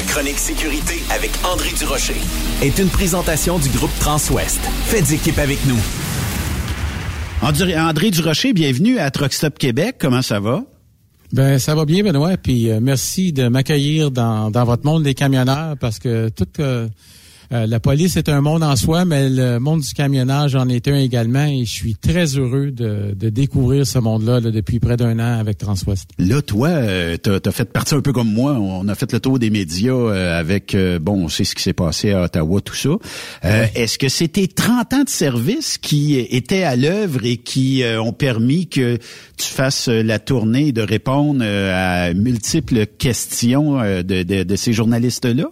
La 0.00 0.06
chronique 0.06 0.38
sécurité 0.38 0.94
avec 1.14 1.30
André 1.44 1.68
Durocher 1.78 2.16
est 2.62 2.78
une 2.78 2.88
présentation 2.88 3.58
du 3.58 3.68
groupe 3.68 3.90
Transouest. 3.98 4.58
Faites 4.86 5.12
équipe 5.12 5.38
avec 5.38 5.58
nous. 5.66 5.76
André, 7.42 7.78
André 7.78 8.10
Durocher, 8.10 8.54
bienvenue 8.54 8.98
à 8.98 9.10
Truck 9.10 9.34
Stop 9.34 9.58
Québec. 9.58 9.96
Comment 9.98 10.22
ça 10.22 10.40
va? 10.40 10.64
Ben 11.34 11.58
ça 11.58 11.74
va 11.74 11.84
bien 11.84 12.02
Benoît, 12.02 12.38
puis 12.38 12.70
euh, 12.70 12.80
merci 12.80 13.34
de 13.34 13.48
m'accueillir 13.48 14.10
dans, 14.10 14.50
dans 14.50 14.64
votre 14.64 14.86
monde 14.86 15.02
des 15.02 15.12
camionneurs 15.12 15.76
parce 15.78 15.98
que 15.98 16.30
toute 16.30 16.60
euh, 16.60 16.88
euh, 17.52 17.66
la 17.66 17.80
police 17.80 18.16
est 18.16 18.28
un 18.28 18.40
monde 18.40 18.62
en 18.62 18.76
soi, 18.76 19.04
mais 19.04 19.28
le 19.28 19.58
monde 19.58 19.80
du 19.80 19.92
camionnage 19.92 20.54
en 20.54 20.68
est 20.68 20.86
un 20.86 20.96
également 20.96 21.46
et 21.46 21.64
je 21.64 21.72
suis 21.72 21.96
très 21.96 22.26
heureux 22.36 22.70
de, 22.70 23.12
de 23.14 23.28
découvrir 23.28 23.86
ce 23.86 23.98
monde-là 23.98 24.40
depuis 24.40 24.78
près 24.78 24.96
d'un 24.96 25.18
an 25.18 25.40
avec 25.40 25.58
Transwest. 25.58 26.10
Là, 26.18 26.42
toi, 26.42 26.68
euh, 26.68 27.16
tu 27.20 27.30
as, 27.30 27.52
fait 27.52 27.72
partie 27.72 27.96
un 27.96 28.02
peu 28.02 28.12
comme 28.12 28.32
moi. 28.32 28.52
On 28.52 28.86
a 28.86 28.94
fait 28.94 29.12
le 29.12 29.18
tour 29.18 29.40
des 29.40 29.50
médias 29.50 29.92
euh, 29.92 30.38
avec, 30.38 30.76
bon, 31.00 31.24
on 31.24 31.28
sait 31.28 31.42
ce 31.42 31.56
qui 31.56 31.62
s'est 31.62 31.72
passé 31.72 32.12
à 32.12 32.22
Ottawa, 32.22 32.60
tout 32.60 32.74
ça. 32.74 32.90
Est-ce 33.42 33.98
que 33.98 34.08
c'était 34.08 34.46
30 34.46 34.92
ans 34.92 35.04
de 35.04 35.08
service 35.08 35.78
qui 35.78 36.18
étaient 36.18 36.62
à 36.62 36.76
l'œuvre 36.76 37.24
et 37.24 37.36
qui 37.36 37.82
ont 37.98 38.12
permis 38.12 38.68
que 38.68 38.96
tu 39.36 39.48
fasses 39.48 39.88
la 39.88 40.18
tournée 40.18 40.72
de 40.72 40.82
répondre 40.82 41.44
à 41.44 42.12
multiples 42.14 42.86
questions 42.86 43.80
de, 43.80 44.02
de, 44.02 44.42
de 44.44 44.56
ces 44.56 44.72
journalistes-là? 44.72 45.50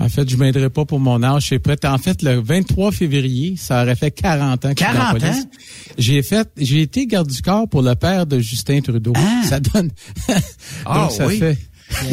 En 0.00 0.08
fait, 0.08 0.28
je 0.28 0.36
m'aiderai 0.36 0.70
pas 0.70 0.84
pour 0.84 0.98
mon 1.00 1.22
âge. 1.22 1.48
C'est 1.48 1.58
prêt. 1.58 1.76
En 1.84 1.98
fait, 1.98 2.22
le 2.22 2.40
23 2.40 2.92
février, 2.92 3.56
ça 3.56 3.82
aurait 3.82 3.94
fait 3.94 4.10
40 4.10 4.64
ans 4.64 4.68
que 4.70 4.74
40 4.74 5.20
je 5.20 5.26
ans? 5.26 5.42
J'ai 5.98 6.22
fait, 6.22 6.48
j'ai 6.56 6.82
été 6.82 7.06
garde 7.06 7.28
du 7.28 7.42
corps 7.42 7.68
pour 7.68 7.82
le 7.82 7.94
père 7.94 8.26
de 8.26 8.38
Justin 8.38 8.80
Trudeau. 8.80 9.12
Ah! 9.16 9.42
Ça 9.48 9.60
donne. 9.60 9.90
Ah, 10.84 11.08
ça 11.10 11.26
oui. 11.26 11.38
fait. 11.38 11.58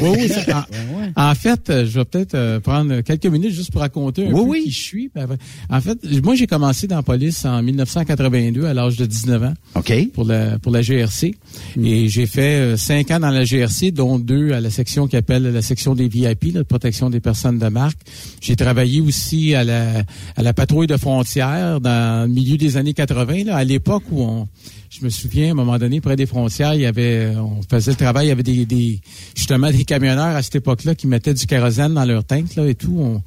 Oui, 0.02 0.10
oui, 0.20 0.28
ça- 0.30 0.68
en, 1.16 1.30
en 1.32 1.36
fait, 1.36 1.70
euh, 1.70 1.86
je 1.86 2.00
vais 2.00 2.06
peut-être 2.06 2.36
euh, 2.36 2.60
prendre 2.60 3.02
quelques 3.02 3.26
minutes 3.26 3.52
juste 3.54 3.72
pour 3.72 3.82
raconter 3.82 4.28
un 4.28 4.31
Oui, 4.31 4.34
peu 4.34 4.50
oui. 4.50 4.64
qui 4.66 4.72
je 4.72 4.81
suis. 4.81 5.12
Ben, 5.14 5.28
En 5.70 5.81
fait, 5.81 5.98
moi, 6.23 6.36
j'ai 6.36 6.48
commencé 6.48 6.88
dans 6.88 6.98
la 6.98 7.03
police 7.03 7.45
en 7.45 7.62
1982 7.64 8.66
à 8.66 8.73
l'âge 8.73 8.98
de 8.98 9.06
19 9.06 9.44
ans 9.44 9.53
OK. 9.76 9.94
pour 10.14 10.26
la 10.26 10.59
pour 10.59 10.72
la 10.72 10.81
GRC 10.81 11.36
Hmm. 11.76 11.86
et 11.86 12.08
j'ai 12.08 12.26
fait 12.26 12.56
euh, 12.59 12.78
cinq 12.78 13.12
ans 13.12 13.20
dans 13.20 13.30
la 13.30 13.44
GRC 13.44 13.92
dont 13.92 14.18
deux 14.20 14.53
à 14.53 14.62
la 14.62 14.70
section 14.70 15.08
qui 15.08 15.16
appelle 15.18 15.44
la 15.44 15.62
section 15.62 15.94
des 15.96 16.08
VIP 16.08 16.53
la 16.53 16.64
protection 16.64 17.09
des 17.09 17.20
personnes 17.20 17.59
de 17.59 17.68
marque 17.68 17.98
j'ai 18.42 18.56
travaillé 18.56 19.02
aussi 19.02 19.53
à 19.56 19.64
la 19.64 20.03
à 20.36 20.42
la 20.44 20.53
patrouille 20.53 20.88
de 20.88 20.98
frontières 20.98 21.80
dans 21.81 22.28
le 22.28 22.34
milieu 22.34 22.58
des 22.58 22.78
années 22.78 22.94
80 22.94 23.46
là, 23.46 23.58
à 23.58 23.64
l'époque 23.64 24.03
où 24.12 24.22
on 24.22 24.48
je 24.92 25.06
me 25.06 25.12
souviens, 25.12 25.50
à 25.50 25.52
un 25.52 25.53
moment 25.53 25.78
donné, 25.78 26.02
près 26.02 26.16
des 26.16 26.25
frontières, 26.25 26.73
il 26.73 26.81
y 26.81 26.86
avait, 26.88 27.34
on 27.38 27.62
faisait 27.70 27.92
le 27.92 27.96
travail, 27.98 28.25
il 28.25 28.30
y 28.30 28.31
avait 28.31 28.42
des, 28.42 28.66
des 28.66 29.00
justement 29.36 29.69
des 29.72 29.86
camionneurs 29.86 30.36
à 30.36 30.42
cette 30.42 30.56
époque-là 30.56 30.95
qui 30.95 31.08
mettaient 31.08 31.34
du 31.34 31.45
kérosène 31.45 31.94
dans 31.94 32.06
leur 32.06 32.23
tank 32.23 32.56
là 32.56 32.67
et 32.67 32.75
tout. 32.75 32.98
On, 33.00 33.22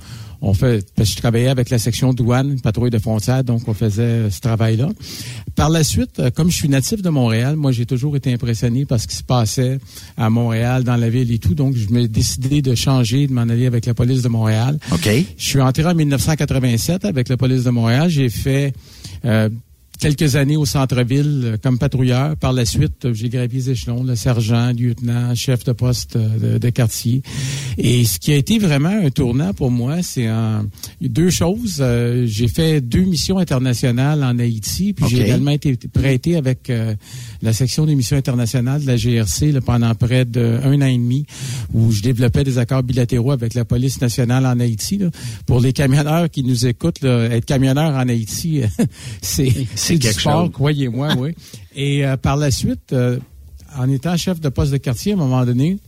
on 0.45 0.55
fait, 0.55 0.85
parce 0.97 1.11
que 1.11 1.15
je 1.15 1.21
travaillais 1.21 1.48
avec 1.48 1.71
la 1.71 1.79
section 1.79 2.12
douane, 2.12 2.61
patrouille 2.61 2.91
de 2.91 2.98
frontières, 2.98 3.45
donc 3.45 3.62
on 3.69 3.75
faisait 3.75 4.29
ce 4.29 4.41
travail-là. 4.41 4.89
Par 5.55 5.70
la 5.70 5.85
suite, 5.85 6.19
euh, 6.19 6.31
comme 6.31 6.51
je 6.51 6.57
suis 6.57 6.69
natif 6.69 7.01
de 7.01 7.11
Montréal, 7.11 7.55
moi 7.55 7.70
j'ai 7.70 7.87
toujours 7.87 8.17
été 8.17 8.33
impressionné 8.33 8.85
par 8.85 8.98
ce 8.98 9.07
qui 9.07 9.15
se 9.15 9.23
passait 9.23 9.79
à 10.17 10.31
Montréal, 10.31 10.83
dans 10.83 10.97
la 10.97 11.09
ville 11.09 11.31
et 11.33 11.39
tout, 11.39 11.55
donc 11.55 11.77
je 11.77 11.89
me 11.91 12.09
décidé 12.09 12.61
de 12.61 12.75
changer, 12.75 13.29
de 13.29 13.33
m'en 13.33 13.43
aller 13.43 13.67
avec 13.67 13.87
la 13.87 13.95
police 13.95 14.23
de 14.23 14.29
Montréal. 14.29 14.81
OK. 14.91 15.09
Je 15.39 15.45
suis 15.45 15.61
entré 15.61 15.85
en 15.85 15.95
1987 15.95 17.05
avec 17.05 17.29
la 17.29 17.37
police 17.37 17.63
de 17.63 17.70
Montréal. 17.70 18.11
J'ai 18.11 18.29
fait 18.29 18.73
euh, 19.25 19.48
quelques 20.03 20.34
années 20.34 20.56
au 20.56 20.64
centre-ville 20.67 21.42
euh, 21.45 21.56
comme 21.62 21.78
patrouilleur. 21.78 22.36
Par 22.36 22.53
la 22.53 22.64
suite, 22.64 23.12
j'ai 23.12 23.28
gravi 23.28 23.56
les 23.58 23.70
échelons, 23.70 24.03
le 24.03 24.17
sergent, 24.17 24.72
lieutenant, 24.72 25.33
chef 25.36 25.62
de 25.62 25.70
poste 25.70 26.17
euh, 26.17 26.55
de, 26.55 26.58
de 26.58 26.69
quartier. 26.70 27.22
Et 27.78 28.05
ce 28.05 28.19
qui 28.19 28.33
a 28.33 28.36
été 28.36 28.58
vraiment 28.58 28.89
un 28.89 29.11
tournant 29.11 29.55
pour 29.55 29.70
moi, 29.70 30.03
c'est 30.03 30.28
en- 30.28 30.64
deux 31.00 31.30
choses. 31.30 31.77
Euh, 31.80 32.27
j'ai 32.27 32.48
fait 32.48 32.80
deux 32.80 33.03
missions 33.05 33.39
internationales 33.39 34.25
en 34.25 34.36
Haïti, 34.41 34.92
puis 34.92 35.05
j'ai 35.08 35.23
également 35.23 35.52
été 35.52 35.77
prêté 35.92 36.35
avec 36.36 36.68
euh, 36.68 36.95
la 37.41 37.52
section 37.52 37.86
des 37.86 37.95
missions 37.95 38.17
internationales 38.17 38.83
de 38.83 38.86
la 38.89 38.96
GRC 38.96 39.52
là, 39.52 39.61
pendant 39.61 39.95
près 39.95 40.24
d'un 40.24 40.61
an 40.83 40.86
et 40.86 40.96
demi, 40.98 41.27
où 41.73 41.92
je 41.92 42.02
développais 42.02 42.42
des 42.42 42.58
accords 42.58 42.83
bilatéraux 42.83 43.30
avec 43.30 43.55
la 43.55 43.64
police 43.64 44.01
nationale 44.01 44.46
en 44.46 44.58
Haïti. 44.58 44.98
là. 44.98 45.11
Pour 45.46 45.61
les 45.61 45.73
camionneurs 45.73 46.29
qui 46.29 46.42
nous 46.42 46.67
écoutent, 46.67 47.02
là, 47.02 47.27
être 47.27 47.45
camionneur 47.45 47.95
en 47.95 48.08
Haïti, 48.08 48.62
c'est 49.23 49.92
C'est 49.92 50.08
du 50.08 50.13
sport, 50.13 50.51
croyez-moi, 50.51 51.14
oui. 51.19 51.35
Et 51.75 52.05
euh, 52.05 52.17
par 52.17 52.36
la 52.36 52.51
suite, 52.51 52.92
euh, 52.92 53.19
en 53.77 53.89
étant 53.89 54.17
chef 54.17 54.41
de 54.41 54.48
poste 54.48 54.73
de 54.73 54.77
quartier, 54.77 55.13
à 55.13 55.14
un 55.14 55.19
moment 55.19 55.45
donné, 55.45 55.79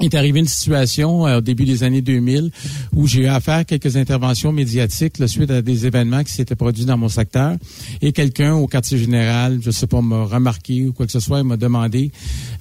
il 0.00 0.06
est 0.06 0.14
arrivé 0.14 0.40
une 0.40 0.48
situation 0.48 1.26
euh, 1.26 1.38
au 1.38 1.40
début 1.40 1.64
des 1.64 1.82
années 1.82 2.02
2000 2.02 2.50
où 2.94 3.06
j'ai 3.06 3.22
eu 3.22 3.26
à 3.26 3.40
faire 3.40 3.64
quelques 3.64 3.96
interventions 3.96 4.52
médiatiques 4.52 5.18
là, 5.18 5.26
suite 5.26 5.50
à 5.50 5.62
des 5.62 5.86
événements 5.86 6.22
qui 6.22 6.32
s'étaient 6.32 6.54
produits 6.54 6.84
dans 6.84 6.98
mon 6.98 7.08
secteur. 7.08 7.56
Et 8.02 8.12
quelqu'un 8.12 8.54
au 8.54 8.66
quartier 8.66 8.98
général, 8.98 9.58
je 9.62 9.70
sais 9.70 9.86
pas, 9.86 10.02
m'a 10.02 10.24
remarqué 10.24 10.86
ou 10.86 10.92
quoi 10.92 11.06
que 11.06 11.12
ce 11.12 11.20
soit, 11.20 11.38
il 11.38 11.44
m'a 11.44 11.56
demandé 11.56 12.12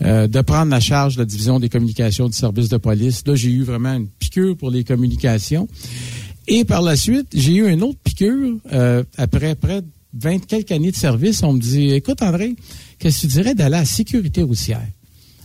euh, 0.02 0.28
de 0.28 0.42
prendre 0.42 0.72
la 0.72 0.80
charge 0.80 1.16
de 1.16 1.22
la 1.22 1.26
division 1.26 1.60
des 1.60 1.68
communications 1.68 2.28
du 2.30 2.38
service 2.38 2.70
de 2.70 2.78
police. 2.78 3.24
Là, 3.26 3.36
j'ai 3.36 3.52
eu 3.52 3.64
vraiment 3.64 3.94
une 3.94 4.08
piqûre 4.08 4.56
pour 4.56 4.72
les 4.72 4.86
communications. 4.86 5.68
Et 6.48 6.64
par 6.64 6.84
la 6.84 6.96
suite, 6.96 7.28
j'ai 7.34 7.56
eu 7.56 7.70
une 7.70 7.84
autre 7.84 8.00
piqûre 8.04 8.60
euh, 8.72 9.04
après 9.18 9.56
près 9.56 9.82
de 9.82 9.88
20 10.20 10.46
quelques 10.46 10.72
années 10.72 10.92
de 10.92 10.96
service. 10.96 11.44
On 11.44 11.54
me 11.54 11.60
dit, 11.60 11.92
écoute 11.92 12.22
André, 12.22 12.56
qu'est-ce 13.00 13.18
que 13.18 13.22
tu 13.22 13.34
dirais 13.34 13.56
d'aller 13.56 13.76
à 13.76 13.80
la 13.80 13.86
sécurité 13.86 14.42
routière? 14.44 14.82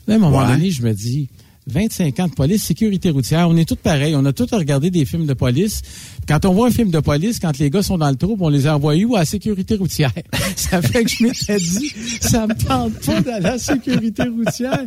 Là, 0.06 0.14
à 0.14 0.16
un 0.16 0.20
moment 0.20 0.38
Ouais. 0.41 0.47
donné, 0.53 0.70
je 0.70 0.82
me 0.82 0.92
dis, 0.92 1.28
25 1.66 2.19
ans 2.20 2.26
de 2.26 2.32
police, 2.32 2.64
sécurité 2.64 3.10
routière, 3.10 3.48
on 3.48 3.56
est 3.56 3.69
tous 3.69 3.76
pareils. 3.76 4.16
On 4.16 4.25
a 4.25 4.32
tous 4.32 4.48
regardé 4.50 4.91
des 4.91 5.04
films 5.04 5.26
de 5.26 5.34
police. 5.34 5.82
Quand 6.26 6.44
on 6.47 6.53
voit 6.54 6.69
un 6.69 6.70
film 6.70 6.91
de 6.91 6.98
police, 6.98 7.38
quand 7.38 7.56
les 7.59 7.70
gars 7.70 7.82
sont 7.82 7.98
dans 7.98 8.09
le 8.10 8.16
trouble, 8.16 8.42
on 8.42 8.48
les 8.48 8.66
envoie 8.66 8.94
où? 8.97 9.14
À 9.14 9.20
la 9.20 9.25
sécurité 9.25 9.76
routière. 9.76 10.12
Ça 10.56 10.80
fait 10.82 11.04
que 11.04 11.10
je 11.10 11.22
m'étais 11.25 11.56
dit, 11.59 11.92
ça 12.20 12.47
me 12.47 12.54
tente 12.54 12.94
pas 13.04 13.20
d'aller 13.20 13.47
à 13.47 13.50
la 13.53 13.59
sécurité 13.59 14.22
routière. 14.25 14.84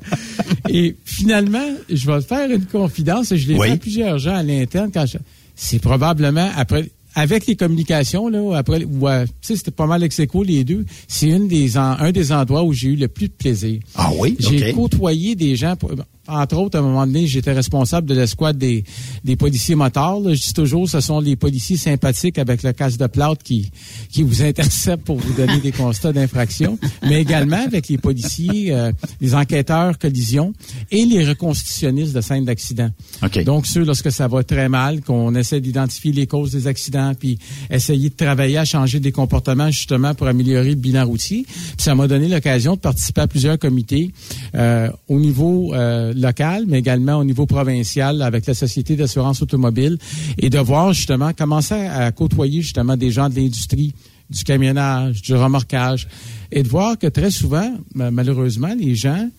Et 0.70 0.96
finalement, 1.06 1.70
je 1.90 2.06
vais 2.12 2.20
te 2.20 2.26
faire 2.26 2.50
une 2.52 2.66
confidence, 2.66 3.32
et 3.32 3.38
je 3.38 3.48
l'ai 3.48 3.56
Oui. 3.58 3.68
fait 3.68 3.74
à 3.74 3.78
plusieurs 3.78 4.18
gens 4.18 4.36
à 4.36 4.44
l'interne 4.44 4.90
quand 4.94 5.06
je- 5.06 5.20
c'est 5.56 5.80
probablement 5.80 6.50
après 6.58 6.90
avec 7.16 7.46
les 7.48 7.56
communications 7.56 8.28
là 8.28 8.58
après 8.58 8.84
ou 8.86 9.08
euh, 9.08 9.26
tu 9.26 9.32
sais 9.42 9.56
c'était 9.56 9.72
pas 9.72 9.86
mal 9.88 10.04
ex 10.04 10.20
les 10.46 10.64
deux 10.64 10.86
c'est 11.08 11.28
une 11.30 11.48
des 11.48 11.78
en- 11.78 11.98
un 12.00 12.12
des 12.12 12.32
endroits 12.32 12.64
où 12.64 12.74
j'ai 12.74 12.90
eu 12.90 12.96
le 12.96 13.08
plus 13.08 13.28
de 13.28 13.34
plaisir 13.34 13.80
Ah 13.96 14.12
oui? 14.20 14.36
j'ai 14.40 14.74
côtoyé 14.74 15.36
des 15.36 15.56
gens, 15.56 15.76
pour- 15.76 15.92
entre 16.26 16.56
autres, 16.56 16.78
à 16.78 16.80
un 16.80 16.84
moment 16.84 17.06
donné, 17.06 17.28
j'étais 17.28 17.52
responsable 17.52 18.08
de 18.08 18.14
l'escouade 18.14 18.58
des, 18.58 18.86
des 19.26 19.36
policiers 19.36 19.76
motards. 19.76 20.22
là. 20.22 20.34
Je 20.34 20.42
dis 20.42 20.54
toujours, 20.54 20.90
ce 20.90 21.02
sont 21.02 21.20
les 21.20 21.36
policiers 21.36 21.76
sympathiques 21.76 22.38
avec 22.38 22.64
le 22.64 22.72
casque 22.72 22.98
de 22.98 23.08
plâtre 23.08 23.44
qui, 23.44 23.70
qui 24.10 24.24
vous 24.24 24.42
interceptent 24.42 25.04
pour 25.04 25.18
vous 25.18 25.34
donner 25.34 25.60
des 25.60 25.74
constats 25.74 26.14
d'infraction, 26.14 26.80
mais 27.04 27.22
également 27.22 27.62
avec 27.66 27.90
les 27.90 27.98
policiers, 27.98 28.72
euh, 28.72 28.94
les 29.20 29.36
enquêteurs 29.36 30.00
collision 30.00 30.54
et 30.92 31.04
les 31.04 31.26
reconstitutionnistes 31.26 32.14
de 32.16 32.22
scènes 32.22 32.46
d'accident. 32.46 32.90
OK. 33.22 33.44
Donc, 33.44 33.66
ceux, 33.68 33.84
lorsque 33.84 34.10
ça 34.10 34.30
va 34.30 34.46
très 34.46 34.70
mal, 34.70 35.02
qu'on 35.02 35.36
essaie 35.36 35.60
d'identifier 35.60 36.14
les 36.14 36.26
causes 36.26 36.52
des 36.54 36.68
accidents, 36.68 37.03
puis 37.20 37.38
essayer 37.70 38.10
de 38.10 38.16
travailler 38.16 38.58
à 38.58 38.66
changer 38.66 39.00
des 39.00 39.12
comportements 39.12 39.70
justement 39.72 40.14
pour 40.16 40.28
améliorer 40.28 40.70
le 40.70 40.76
bilan 40.76 41.06
routier. 41.06 41.44
Puis 41.46 41.76
ça 41.78 41.94
m'a 41.96 42.08
donné 42.08 42.28
l'occasion 42.28 42.76
de 42.76 42.80
participer 42.80 43.22
à 43.22 43.28
plusieurs 43.28 43.60
comités 43.60 44.12
euh, 44.56 44.90
au 45.10 45.20
niveau 45.20 45.74
euh, 45.74 46.14
local, 46.16 46.66
mais 46.68 46.80
également 46.80 47.16
au 47.18 47.24
niveau 47.24 47.46
provincial 47.46 48.22
avec 48.22 48.46
la 48.46 48.54
Société 48.54 48.96
d'assurance 48.96 49.42
automobile 49.42 49.98
et 50.38 50.50
de 50.50 50.60
voir 50.60 50.94
justement 50.94 51.34
commencer 51.34 51.74
à 51.76 52.12
côtoyer 52.12 52.62
justement 52.62 52.96
des 52.96 53.12
gens 53.12 53.30
de 53.30 53.36
l'industrie 53.36 53.94
du 54.30 54.44
camionnage, 54.44 55.22
du 55.22 55.36
remorquage, 55.36 56.08
et 56.52 56.64
de 56.64 56.68
voir 56.68 56.98
que 56.98 57.08
très 57.08 57.30
souvent, 57.30 57.72
ma- 57.94 58.10
malheureusement, 58.10 58.74
les 58.80 58.96
gens 58.96 59.30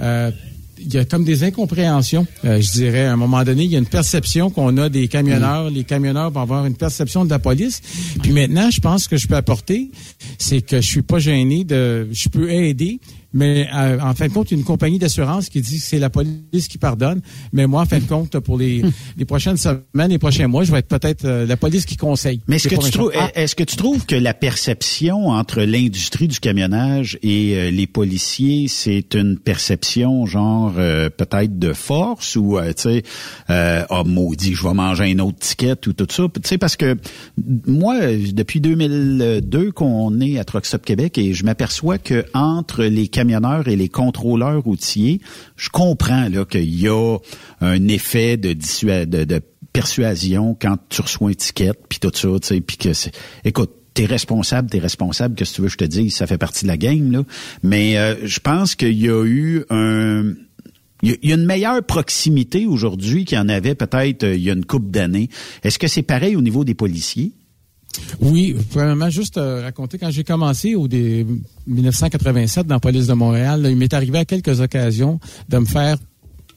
euh, 0.00 0.30
il 0.78 0.92
y 0.92 0.98
a 0.98 1.04
comme 1.04 1.24
des 1.24 1.44
incompréhensions, 1.44 2.26
euh, 2.44 2.60
je 2.60 2.72
dirais. 2.72 3.06
À 3.06 3.12
un 3.12 3.16
moment 3.16 3.42
donné, 3.44 3.64
il 3.64 3.70
y 3.70 3.76
a 3.76 3.78
une 3.78 3.86
perception 3.86 4.50
qu'on 4.50 4.76
a 4.76 4.88
des 4.88 5.08
camionneurs. 5.08 5.70
Les 5.70 5.84
camionneurs 5.84 6.30
vont 6.30 6.40
avoir 6.40 6.66
une 6.66 6.76
perception 6.76 7.24
de 7.24 7.30
la 7.30 7.38
police. 7.38 7.80
Puis 8.22 8.32
maintenant, 8.32 8.70
je 8.70 8.80
pense 8.80 9.08
que 9.08 9.16
je 9.16 9.26
peux 9.26 9.36
apporter, 9.36 9.90
c'est 10.38 10.60
que 10.60 10.80
je 10.80 10.86
suis 10.86 11.02
pas 11.02 11.18
gêné 11.18 11.64
de, 11.64 12.08
je 12.12 12.28
peux 12.28 12.50
aider. 12.50 13.00
Mais 13.34 13.68
euh, 13.74 13.98
en 14.00 14.14
fin 14.14 14.28
de 14.28 14.32
compte, 14.32 14.50
une 14.50 14.64
compagnie 14.64 14.98
d'assurance 14.98 15.48
qui 15.48 15.60
dit 15.60 15.78
que 15.78 15.84
c'est 15.84 15.98
la 15.98 16.08
police 16.08 16.68
qui 16.68 16.78
pardonne. 16.78 17.20
Mais 17.52 17.66
moi, 17.66 17.82
en 17.82 17.86
fin 17.86 17.98
de 17.98 18.04
compte, 18.04 18.38
pour 18.38 18.56
les, 18.56 18.82
les 19.16 19.24
prochaines 19.24 19.56
semaines, 19.56 20.08
les 20.08 20.18
prochains 20.18 20.46
mois, 20.46 20.64
je 20.64 20.72
vais 20.72 20.78
être 20.78 20.88
peut-être 20.88 21.24
euh, 21.24 21.46
la 21.46 21.56
police 21.56 21.84
qui 21.84 21.96
conseille. 21.96 22.40
Mais 22.48 22.56
est-ce 22.56 22.68
que, 22.68 22.76
tu 22.76 22.90
trouves. 22.90 23.12
Ah, 23.14 23.30
est-ce 23.34 23.54
que 23.54 23.64
tu 23.64 23.76
trouves 23.76 24.06
que 24.06 24.14
la 24.14 24.32
perception 24.32 25.28
entre 25.28 25.62
l'industrie 25.62 26.28
du 26.28 26.40
camionnage 26.40 27.18
et 27.22 27.56
euh, 27.56 27.70
les 27.70 27.86
policiers, 27.86 28.68
c'est 28.68 29.14
une 29.14 29.38
perception 29.38 30.24
genre 30.26 30.74
euh, 30.78 31.10
peut-être 31.10 31.58
de 31.58 31.72
force 31.72 32.36
ou 32.36 32.58
euh, 32.58 32.72
tu 32.72 32.82
sais, 32.82 33.02
euh, 33.50 33.84
oh 33.90 34.04
maudit, 34.04 34.54
je 34.54 34.62
vais 34.62 34.74
manger 34.74 35.12
un 35.12 35.18
autre 35.18 35.38
ticket 35.38 35.86
ou 35.86 35.92
tout 35.92 36.06
ça. 36.10 36.24
Tu 36.34 36.40
sais 36.44 36.58
parce 36.58 36.76
que 36.76 36.96
moi, 37.66 37.96
depuis 38.32 38.60
2002 38.60 39.72
qu'on 39.72 40.20
est 40.20 40.38
à 40.38 40.44
Truck 40.44 40.66
Stop 40.66 40.84
Québec 40.84 41.18
et 41.18 41.34
je 41.34 41.44
m'aperçois 41.44 41.98
que 41.98 42.24
entre 42.34 42.84
les 42.84 43.08
camionneurs 43.08 43.23
camionneurs 43.24 43.68
et 43.68 43.76
les 43.76 43.88
contrôleurs 43.88 44.62
routiers, 44.62 45.20
je 45.56 45.70
comprends 45.70 46.28
qu'il 46.44 46.80
y 46.80 46.88
a 46.88 47.18
un 47.60 47.88
effet 47.88 48.36
de, 48.36 48.52
de, 48.52 49.40
persuasion 49.72 50.56
quand 50.60 50.76
tu 50.88 51.00
reçois 51.00 51.28
une 51.28 51.32
étiquette, 51.32 51.80
puis 51.88 51.98
tout 51.98 52.12
ça, 52.14 52.28
tu 52.40 52.46
sais, 52.46 52.60
puis 52.60 52.76
que 52.76 52.92
c'est... 52.92 53.10
Écoute, 53.44 53.72
t'es 53.92 54.04
responsable, 54.04 54.70
t'es 54.70 54.78
responsable, 54.78 55.34
que 55.34 55.44
si 55.44 55.54
tu 55.54 55.62
veux 55.62 55.68
je 55.68 55.76
te 55.76 55.84
dise, 55.84 56.14
ça 56.14 56.28
fait 56.28 56.38
partie 56.38 56.64
de 56.64 56.68
la 56.68 56.76
game, 56.76 57.10
là. 57.10 57.24
Mais 57.64 57.98
euh, 57.98 58.14
je 58.24 58.38
pense 58.38 58.76
qu'il 58.76 58.98
y 59.00 59.08
a 59.08 59.24
eu 59.24 59.64
un... 59.70 60.34
Une 61.22 61.44
meilleure 61.44 61.82
proximité 61.84 62.66
aujourd'hui 62.66 63.26
qu'il 63.26 63.36
y 63.36 63.40
en 63.40 63.50
avait 63.50 63.74
peut-être 63.74 64.24
euh, 64.24 64.36
il 64.36 64.42
y 64.42 64.48
a 64.48 64.54
une 64.54 64.64
couple 64.64 64.90
d'années. 64.90 65.28
Est-ce 65.62 65.78
que 65.78 65.86
c'est 65.86 66.02
pareil 66.02 66.34
au 66.34 66.40
niveau 66.40 66.64
des 66.64 66.74
policiers? 66.74 67.32
Oui, 68.20 68.54
vraiment 68.72 69.10
juste 69.10 69.38
euh, 69.38 69.62
raconter 69.62 69.98
quand 69.98 70.10
j'ai 70.10 70.24
commencé 70.24 70.74
au 70.74 70.88
des 70.88 71.26
1987 71.66 72.66
dans 72.66 72.76
la 72.76 72.80
police 72.80 73.06
de 73.06 73.14
Montréal, 73.14 73.66
il 73.68 73.76
m'est 73.76 73.92
arrivé 73.92 74.18
à 74.18 74.24
quelques 74.24 74.60
occasions 74.60 75.20
de 75.48 75.58
me 75.58 75.64
faire 75.64 75.96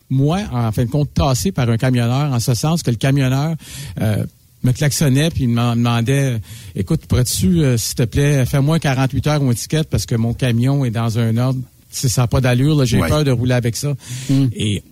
moi, 0.09 0.39
en 0.51 0.71
fin 0.71 0.85
de 0.85 0.89
compte, 0.89 1.13
tassé 1.13 1.51
par 1.51 1.69
un 1.69 1.77
camionneur, 1.77 2.31
en 2.31 2.39
ce 2.39 2.53
sens 2.53 2.81
que 2.81 2.91
le 2.91 2.97
camionneur 2.97 3.55
euh, 4.01 4.25
me 4.63 4.71
klaxonnait 4.71 5.29
puis 5.29 5.43
il 5.43 5.49
me 5.49 5.75
demandait 5.75 6.39
écoute, 6.75 7.05
pourrais-tu, 7.07 7.61
euh, 7.61 7.77
s'il 7.77 7.95
te 7.95 8.03
plaît, 8.03 8.45
fais-moi 8.45 8.79
48 8.79 9.27
heures 9.27 9.43
ou 9.43 9.51
étiquette 9.51 9.89
parce 9.89 10.05
que 10.05 10.15
mon 10.15 10.33
camion 10.33 10.85
est 10.85 10.91
dans 10.91 11.19
un 11.19 11.37
ordre. 11.37 11.59
Si 11.89 12.09
ça 12.09 12.21
n'a 12.21 12.27
pas 12.27 12.41
d'allure, 12.41 12.85
j'ai 12.85 12.99
peur 12.99 13.23
de 13.23 13.31
rouler 13.31 13.53
avec 13.53 13.75
ça. 13.75 13.93
Mm. 14.29 14.45
Et 14.53 14.83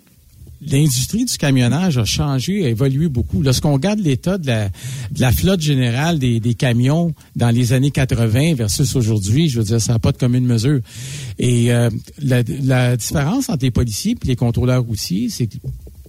l'industrie 0.61 1.25
du 1.25 1.37
camionnage 1.37 1.97
a 1.97 2.05
changé, 2.05 2.65
a 2.65 2.69
évolué 2.69 3.07
beaucoup. 3.07 3.41
Lorsqu'on 3.41 3.73
regarde 3.73 3.99
l'état 3.99 4.37
de 4.37 4.47
la, 4.47 5.31
flotte 5.31 5.61
générale 5.61 6.19
des, 6.19 6.55
camions 6.55 7.13
dans 7.35 7.49
les 7.49 7.73
années 7.73 7.91
80 7.91 8.55
versus 8.55 8.95
aujourd'hui, 8.95 9.49
je 9.49 9.59
veux 9.59 9.65
dire, 9.65 9.81
ça 9.81 9.93
n'a 9.93 9.99
pas 9.99 10.11
de 10.11 10.17
commune 10.17 10.45
mesure. 10.45 10.79
Et 11.39 11.71
euh, 11.73 11.89
la, 12.21 12.95
différence 12.95 13.49
entre 13.49 13.63
les 13.63 13.71
policiers 13.71 14.13
et 14.23 14.27
les 14.27 14.35
contrôleurs 14.35 14.83
routiers, 14.83 15.29
c'est 15.29 15.47
que 15.47 15.57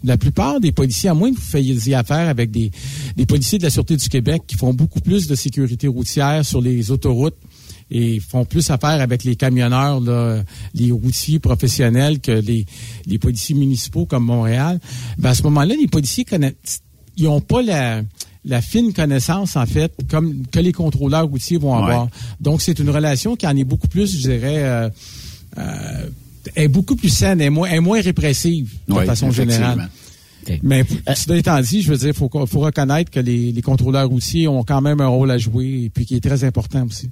la 0.04 0.16
plupart 0.16 0.60
des 0.60 0.72
policiers, 0.72 1.08
à 1.08 1.14
moins 1.14 1.30
que 1.30 1.36
vous 1.36 1.42
fassiez 1.42 1.94
affaire 1.94 2.28
avec 2.28 2.50
des, 2.50 2.70
des 3.16 3.26
policiers 3.26 3.58
de 3.58 3.64
la 3.64 3.70
Sûreté 3.70 3.96
du 3.96 4.08
Québec 4.08 4.42
qui 4.46 4.56
font 4.56 4.72
beaucoup 4.72 5.00
plus 5.00 5.26
de 5.26 5.34
sécurité 5.34 5.88
routière 5.88 6.44
sur 6.44 6.60
les 6.60 6.90
autoroutes, 6.90 7.36
et 7.90 8.20
font 8.20 8.44
plus 8.44 8.68
affaire 8.70 9.00
avec 9.00 9.24
les 9.24 9.36
camionneurs, 9.36 10.00
les 10.74 10.90
routiers 10.90 11.38
professionnels 11.38 12.20
que 12.20 12.32
les, 12.32 12.66
les 13.06 13.18
policiers 13.18 13.54
municipaux 13.54 14.06
comme 14.06 14.24
Montréal, 14.24 14.80
ben 15.18 15.30
à 15.30 15.34
ce 15.34 15.42
moment-là, 15.44 15.74
les 15.80 15.86
policiers 15.86 16.24
connaissent, 16.24 16.82
ils 17.16 17.24
n'ont 17.24 17.40
pas 17.40 17.62
la, 17.62 18.02
la 18.44 18.62
fine 18.62 18.92
connaissance, 18.92 19.56
en 19.56 19.66
fait, 19.66 19.92
comme 20.08 20.46
que 20.46 20.60
les 20.60 20.72
contrôleurs 20.72 21.26
routiers 21.26 21.58
vont 21.58 21.74
avoir. 21.74 22.08
Donc, 22.40 22.62
c'est 22.62 22.78
une 22.78 22.90
relation 22.90 23.36
qui 23.36 23.46
en 23.46 23.56
est 23.56 23.64
beaucoup 23.64 23.88
plus, 23.88 24.16
je 24.16 24.28
dirais, 24.28 24.62
euh, 24.62 24.88
euh, 25.58 26.08
est 26.54 26.68
beaucoup 26.68 26.94
plus 26.94 27.08
saine, 27.08 27.40
est 27.40 27.50
moins, 27.50 27.68
est 27.68 27.80
moins 27.80 28.00
répressive 28.00 28.72
de 28.88 28.94
façon 29.04 29.30
générale. 29.32 29.88
Mais 30.62 30.84
euh, 31.08 31.14
cela 31.14 31.38
étant 31.38 31.60
dit, 31.60 31.82
je 31.82 31.90
veux 31.90 31.96
dire, 31.96 32.08
il 32.08 32.14
faut, 32.14 32.30
faut 32.46 32.60
reconnaître 32.60 33.10
que 33.10 33.18
les, 33.18 33.50
les 33.50 33.62
contrôleurs 33.62 34.08
routiers 34.08 34.46
ont 34.46 34.62
quand 34.62 34.80
même 34.80 35.00
un 35.00 35.08
rôle 35.08 35.30
à 35.32 35.38
jouer 35.38 35.82
et 35.86 35.90
puis 35.90 36.06
qui 36.06 36.14
est 36.14 36.20
très 36.20 36.44
important 36.44 36.86
aussi. 36.86 37.10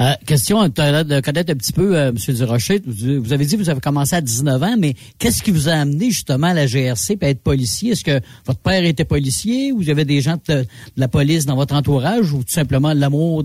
Euh, 0.00 0.12
question 0.26 0.62
de 0.68 1.20
connaître 1.20 1.52
un 1.52 1.56
petit 1.56 1.72
peu, 1.72 1.96
euh, 1.96 2.10
M. 2.10 2.34
Durocher. 2.34 2.82
Vous 2.86 3.32
avez 3.32 3.44
dit 3.44 3.56
que 3.56 3.62
vous 3.62 3.70
avez 3.70 3.80
commencé 3.80 4.16
à 4.16 4.20
19 4.20 4.62
ans, 4.62 4.76
mais 4.78 4.94
qu'est-ce 5.18 5.42
qui 5.42 5.50
vous 5.50 5.68
a 5.68 5.72
amené 5.72 6.10
justement 6.10 6.48
à 6.48 6.54
la 6.54 6.66
GRC 6.66 7.18
et 7.20 7.26
être 7.26 7.42
policier? 7.42 7.92
Est-ce 7.92 8.04
que 8.04 8.20
votre 8.46 8.60
père 8.60 8.84
était 8.84 9.04
policier 9.04 9.72
ou 9.72 9.78
vous 9.78 9.90
avez 9.90 10.04
des 10.04 10.20
gens 10.20 10.36
de, 10.48 10.64
la 10.96 11.08
police 11.08 11.46
dans 11.46 11.56
votre 11.56 11.74
entourage 11.74 12.32
ou 12.32 12.38
tout 12.38 12.52
simplement 12.52 12.92
l'amour 12.92 13.44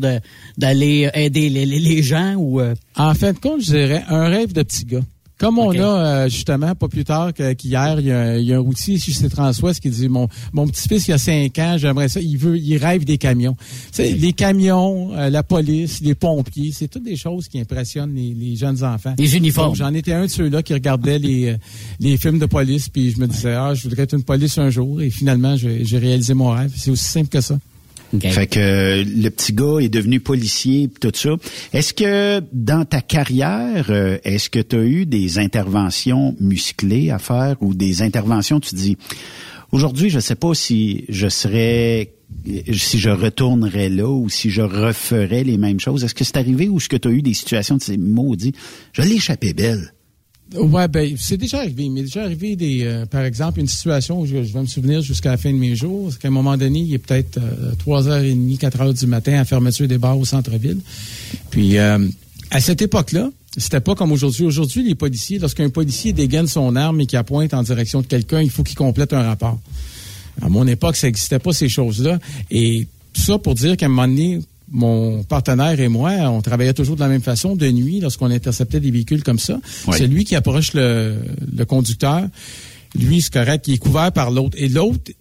d'aller 0.58 1.10
aider 1.14 1.50
les, 1.50 2.04
gens? 2.04 2.36
ou 2.36 2.62
euh? 2.62 2.76
En 2.96 3.14
fin 3.14 3.34
de 3.34 3.40
compte, 3.40 3.62
je 3.62 3.72
dirais 3.72 4.04
un 4.08 4.28
rêve 4.28 4.54
de 4.54 4.64
petit 4.64 4.86
gars. 4.86 5.02
Comme 5.38 5.60
on 5.60 5.72
a 5.72 5.84
euh, 5.84 6.30
justement, 6.30 6.76
pas 6.76 6.88
plus 6.88 7.04
tard 7.04 7.34
qu'hier, 7.34 8.00
il, 8.00 8.06
y 8.06 8.54
a 8.54 8.58
un 8.58 8.60
routier 8.60 8.96
ici 8.96 9.12
chez 9.12 9.28
Transwest 9.28 9.82
qui 9.82 9.90
dit 9.90 10.08
mon, 10.08 10.30
mon 10.54 10.66
petit-fils, 10.66 11.08
il 11.08 11.12
y 11.12 11.14
a 11.14 11.18
cinq 11.18 11.60
ans, 11.60 11.76
j'aimerais 11.78 12.08
ça, 12.08 12.22
il 12.22 12.38
veut, 12.38 12.58
il 12.58 12.78
rêve 12.78 13.04
des 13.04 13.18
camions. 13.18 13.58
sais, 13.92 14.12
les 14.14 14.32
camions, 14.32 15.14
euh, 15.14 15.30
la 15.30 15.44
police, 15.44 16.00
les 16.02 16.16
pompiers, 16.16 16.72
c'est 16.74 16.88
toutes 16.88 17.04
des 17.04 17.18
choses 17.18 17.50
qui 17.50 17.60
impressionnent 17.60 18.16
les, 18.16 18.56
jeunes 18.56 18.82
enfants. 18.84 19.14
Les 19.18 19.36
uniformes. 19.36 19.76
J'en 19.76 19.94
étais 19.94 20.14
un 20.14 20.24
de 20.24 20.32
ceux-là 20.32 20.64
qui 20.64 20.74
regardait 20.74 21.20
les, 21.20 21.50
euh, 21.50 21.58
les 22.00 22.16
films 22.16 22.40
de 22.40 22.46
police, 22.46 22.88
puis 22.88 23.12
je 23.12 23.20
me 23.20 23.28
disais, 23.28 23.54
ah, 23.54 23.74
je 23.74 23.84
voudrais 23.84 24.04
être 24.04 24.14
une 24.14 24.24
police 24.24 24.58
un 24.58 24.70
jour, 24.70 25.02
et 25.02 25.10
finalement, 25.10 25.58
j'ai 25.58 25.98
réalisé 25.98 26.34
mon 26.34 26.52
rêve. 26.52 26.72
C'est 26.78 26.92
aussi 26.92 27.04
simple 27.04 27.28
que 27.28 27.42
ça. 27.42 27.58
Fait 28.22 28.48
que 28.48 29.04
le 29.04 29.30
petit 29.30 29.54
gars 29.54 29.80
est 29.80 29.90
devenu 29.90 30.20
policier 30.20 30.90
tout 31.00 31.12
ça. 31.14 31.36
Est-ce 31.74 31.94
que 31.94 32.42
dans 32.52 32.86
ta 32.86 33.02
carrière, 33.02 33.88
euh, 33.90 34.18
est-ce 34.24 34.50
que 34.50 34.60
tu 34.60 34.76
as 34.76 34.84
eu 34.84 35.06
des 35.06 35.40
interventions 35.40 36.36
musclées 36.40 37.12
à 37.12 37.20
faire 37.20 37.56
ou 37.62 37.74
des 37.74 38.02
interventions 38.02 38.60
tu 38.60 38.76
dis 38.76 38.98
aujourd'hui 39.72 40.10
je 40.10 40.20
sais 40.20 40.36
pas 40.36 40.54
si 40.54 41.06
je 41.10 41.28
serais 41.28 42.14
si 42.74 43.00
je 43.00 43.10
retournerais 43.10 43.90
là 43.90 44.10
ou 44.10 44.30
si 44.30 44.50
je 44.50 44.62
referais 44.62 45.44
les 45.44 45.58
mêmes 45.58 45.80
choses. 45.80 46.04
Est-ce 46.04 46.16
que 46.16 46.24
c'est 46.24 46.38
arrivé 46.38 46.68
ou 46.68 46.78
est-ce 46.78 46.90
que 46.90 46.98
tu 46.98 47.08
as 47.08 47.12
eu 47.12 47.22
des 47.22 47.34
situations 47.34 47.78
de 47.78 47.82
ces 47.82 47.98
maudits 47.98 48.54
je 48.94 49.02
l'ai 49.02 49.16
échappé 49.16 49.54
belle? 49.54 49.95
Ouais, 50.54 50.88
ben 50.88 51.16
c'est 51.18 51.38
déjà 51.38 51.60
arrivé. 51.60 51.86
Il 51.86 51.92
m'est 51.92 52.04
déjà 52.04 52.24
arrivé 52.24 52.56
des, 52.56 52.84
euh, 52.84 53.06
par 53.06 53.24
exemple, 53.24 53.60
une 53.60 53.68
situation 53.68 54.22
où 54.22 54.26
je, 54.26 54.38
vais 54.38 54.62
me 54.62 54.68
souvenir 54.68 55.02
jusqu'à 55.02 55.32
la 55.32 55.38
fin 55.38 55.52
de 55.52 55.58
mes 55.58 55.76
jours, 55.76 56.10
c'est 56.12 56.22
qu'à 56.22 56.28
un 56.28 56.32
moment 56.32 56.56
donné, 56.56 56.80
il 56.80 56.94
est 56.94 57.00
peut-être 57.00 57.38
euh, 57.38 57.74
trois 57.80 58.08
heures 58.08 58.24
et 58.24 58.30
demie, 58.34 58.58
quatre 58.58 58.80
heures 58.80 58.94
du 58.94 59.08
matin 59.08 59.40
à 59.40 59.46
fermeture 59.46 59.88
des 59.88 59.98
bars 59.98 60.18
au 60.18 60.26
centre-ville. 60.26 60.80
Puis 61.50 61.78
euh, 61.78 61.98
à 62.52 62.60
cette 62.60 62.82
époque-là, 62.82 63.32
c'était 63.58 63.80
pas 63.80 63.96
comme 63.96 64.12
aujourd'hui. 64.12 64.46
Aujourd'hui, 64.46 64.84
les 64.84 64.96
policiers, 64.96 65.40
lorsqu'un 65.40 65.70
policier 65.70 66.14
dégaine 66.14 66.48
son 66.48 66.76
arme 66.76 67.02
et 67.02 67.06
qu'il 67.08 67.18
appointe 67.18 67.54
en 67.54 67.64
direction 67.64 68.02
de 68.02 68.08
quelqu'un, 68.08 68.42
il 68.42 68.52
faut 68.52 68.64
qu'il 68.64 68.78
complète 68.78 69.14
un 69.14 69.24
rapport. 69.24 69.60
À 70.42 70.50
mon 70.50 70.68
époque, 70.68 70.96
ça 70.96 71.08
n'existait 71.08 71.40
pas 71.40 71.54
ces 71.54 71.70
choses-là. 71.70 72.20
Et 72.52 72.88
ça 73.14 73.40
pour 73.40 73.56
dire 73.56 73.78
qu'à 73.78 73.88
un 73.88 73.90
moment 73.90 74.08
donné, 74.08 74.42
mon 74.72 75.24
partenaire 75.24 75.80
et 75.80 75.88
moi, 75.88 76.12
on 76.30 76.42
travaillait 76.42 76.74
toujours 76.74 76.96
de 76.96 77.02
la 77.02 77.08
même 77.08 77.22
façon 77.22 77.56
de 77.56 77.70
nuit 77.70 78.00
lorsqu'on 78.00 78.32
interceptait 78.32 78.80
des 78.80 78.92
véhicules 78.92 79.24
comme 79.24 79.40
ça. 79.40 79.60
C'est 79.92 80.08
lui 80.08 80.26
qui 80.26 80.36
approche 80.36 80.74
le, 80.74 81.18
conducteur. 81.68 82.28
Lui, 82.98 83.22
c'est 83.22 83.34
correct, 83.34 83.68
il 83.68 83.76
est 83.76 83.78
couvert 83.78 84.12
par 84.12 84.32
l'autre. 84.32 84.56
Et 84.60 84.70
l'autre, 84.70 85.12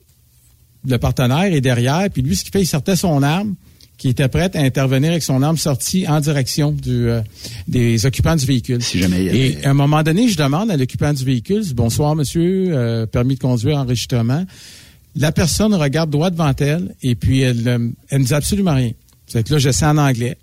le 0.86 0.98
partenaire 0.98 1.52
est 1.52 1.60
derrière, 1.60 2.08
puis 2.10 2.22
lui, 2.22 2.36
ce 2.36 2.44
qu'il 2.44 2.52
fait, 2.52 2.62
il 2.62 2.66
sortait 2.66 2.96
son 2.96 3.22
arme, 3.22 3.54
qui 3.96 4.08
était 4.08 4.28
prête 4.28 4.56
à 4.56 4.60
intervenir 4.60 5.10
avec 5.10 5.22
son 5.22 5.42
arme 5.42 5.56
sortie 5.56 6.06
en 6.08 6.20
direction 6.20 6.72
du, 6.72 7.08
euh, 7.08 7.20
des 7.68 8.06
occupants 8.06 8.36
du 8.36 8.44
véhicule. 8.44 8.82
Si 8.82 8.98
jamais 8.98 9.24
Et 9.24 9.64
à 9.64 9.70
un 9.70 9.74
moment 9.74 10.02
donné, 10.02 10.28
je 10.28 10.36
demande 10.36 10.70
à 10.70 10.76
l'occupant 10.76 11.12
du 11.12 11.24
véhicule, 11.24 11.62
bonsoir 11.74 12.16
monsieur, 12.16 12.66
euh, 12.70 13.06
permis 13.06 13.36
de 13.36 13.40
conduire, 13.40 13.78
enregistrement. 13.78 14.44
La 15.16 15.30
personne 15.30 15.74
regarde 15.74 16.10
droit 16.10 16.30
devant 16.30 16.52
elle 16.58 16.94
et 17.02 17.14
puis 17.14 17.40
elle, 17.40 17.68
euh, 17.68 17.88
elle 18.08 18.22
ne 18.22 18.26
dit 18.26 18.34
absolument 18.34 18.74
rien. 18.74 18.90
C'est 19.26 19.46
que 19.46 19.54
là, 19.54 19.58
j'essaie 19.58 19.86
en 19.86 19.98
anglais. 19.98 20.36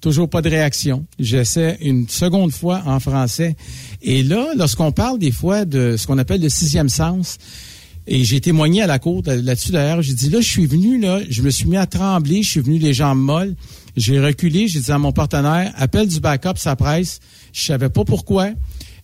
Toujours 0.00 0.30
pas 0.30 0.40
de 0.40 0.48
réaction. 0.48 1.04
J'essaie 1.18 1.76
une 1.82 2.08
seconde 2.08 2.52
fois 2.52 2.82
en 2.86 3.00
français. 3.00 3.56
Et 4.00 4.22
là, 4.22 4.52
lorsqu'on 4.56 4.92
parle 4.92 5.18
des 5.18 5.32
fois 5.32 5.64
de 5.64 5.96
ce 5.98 6.06
qu'on 6.06 6.16
appelle 6.16 6.40
le 6.40 6.48
sixième 6.48 6.88
sens, 6.88 7.36
et 8.06 8.24
j'ai 8.24 8.40
témoigné 8.40 8.82
à 8.82 8.86
la 8.86 8.98
cour 8.98 9.22
là-dessus 9.26 9.72
d'ailleurs, 9.72 10.00
j'ai 10.00 10.14
dit 10.14 10.30
là, 10.30 10.40
je 10.40 10.48
suis 10.48 10.66
venu, 10.66 10.98
là, 10.98 11.20
je 11.28 11.42
me 11.42 11.50
suis 11.50 11.68
mis 11.68 11.76
à 11.76 11.86
trembler, 11.86 12.42
je 12.42 12.50
suis 12.50 12.60
venu 12.60 12.78
les 12.78 12.94
jambes 12.94 13.20
molles. 13.20 13.54
J'ai 13.96 14.18
reculé, 14.18 14.68
j'ai 14.68 14.80
dit 14.80 14.90
à 14.90 14.98
mon 14.98 15.12
partenaire, 15.12 15.72
appelle 15.76 16.08
du 16.08 16.18
backup, 16.18 16.56
ça 16.56 16.76
presse. 16.76 17.20
Je 17.52 17.60
savais 17.62 17.90
pas 17.90 18.04
pourquoi. 18.04 18.50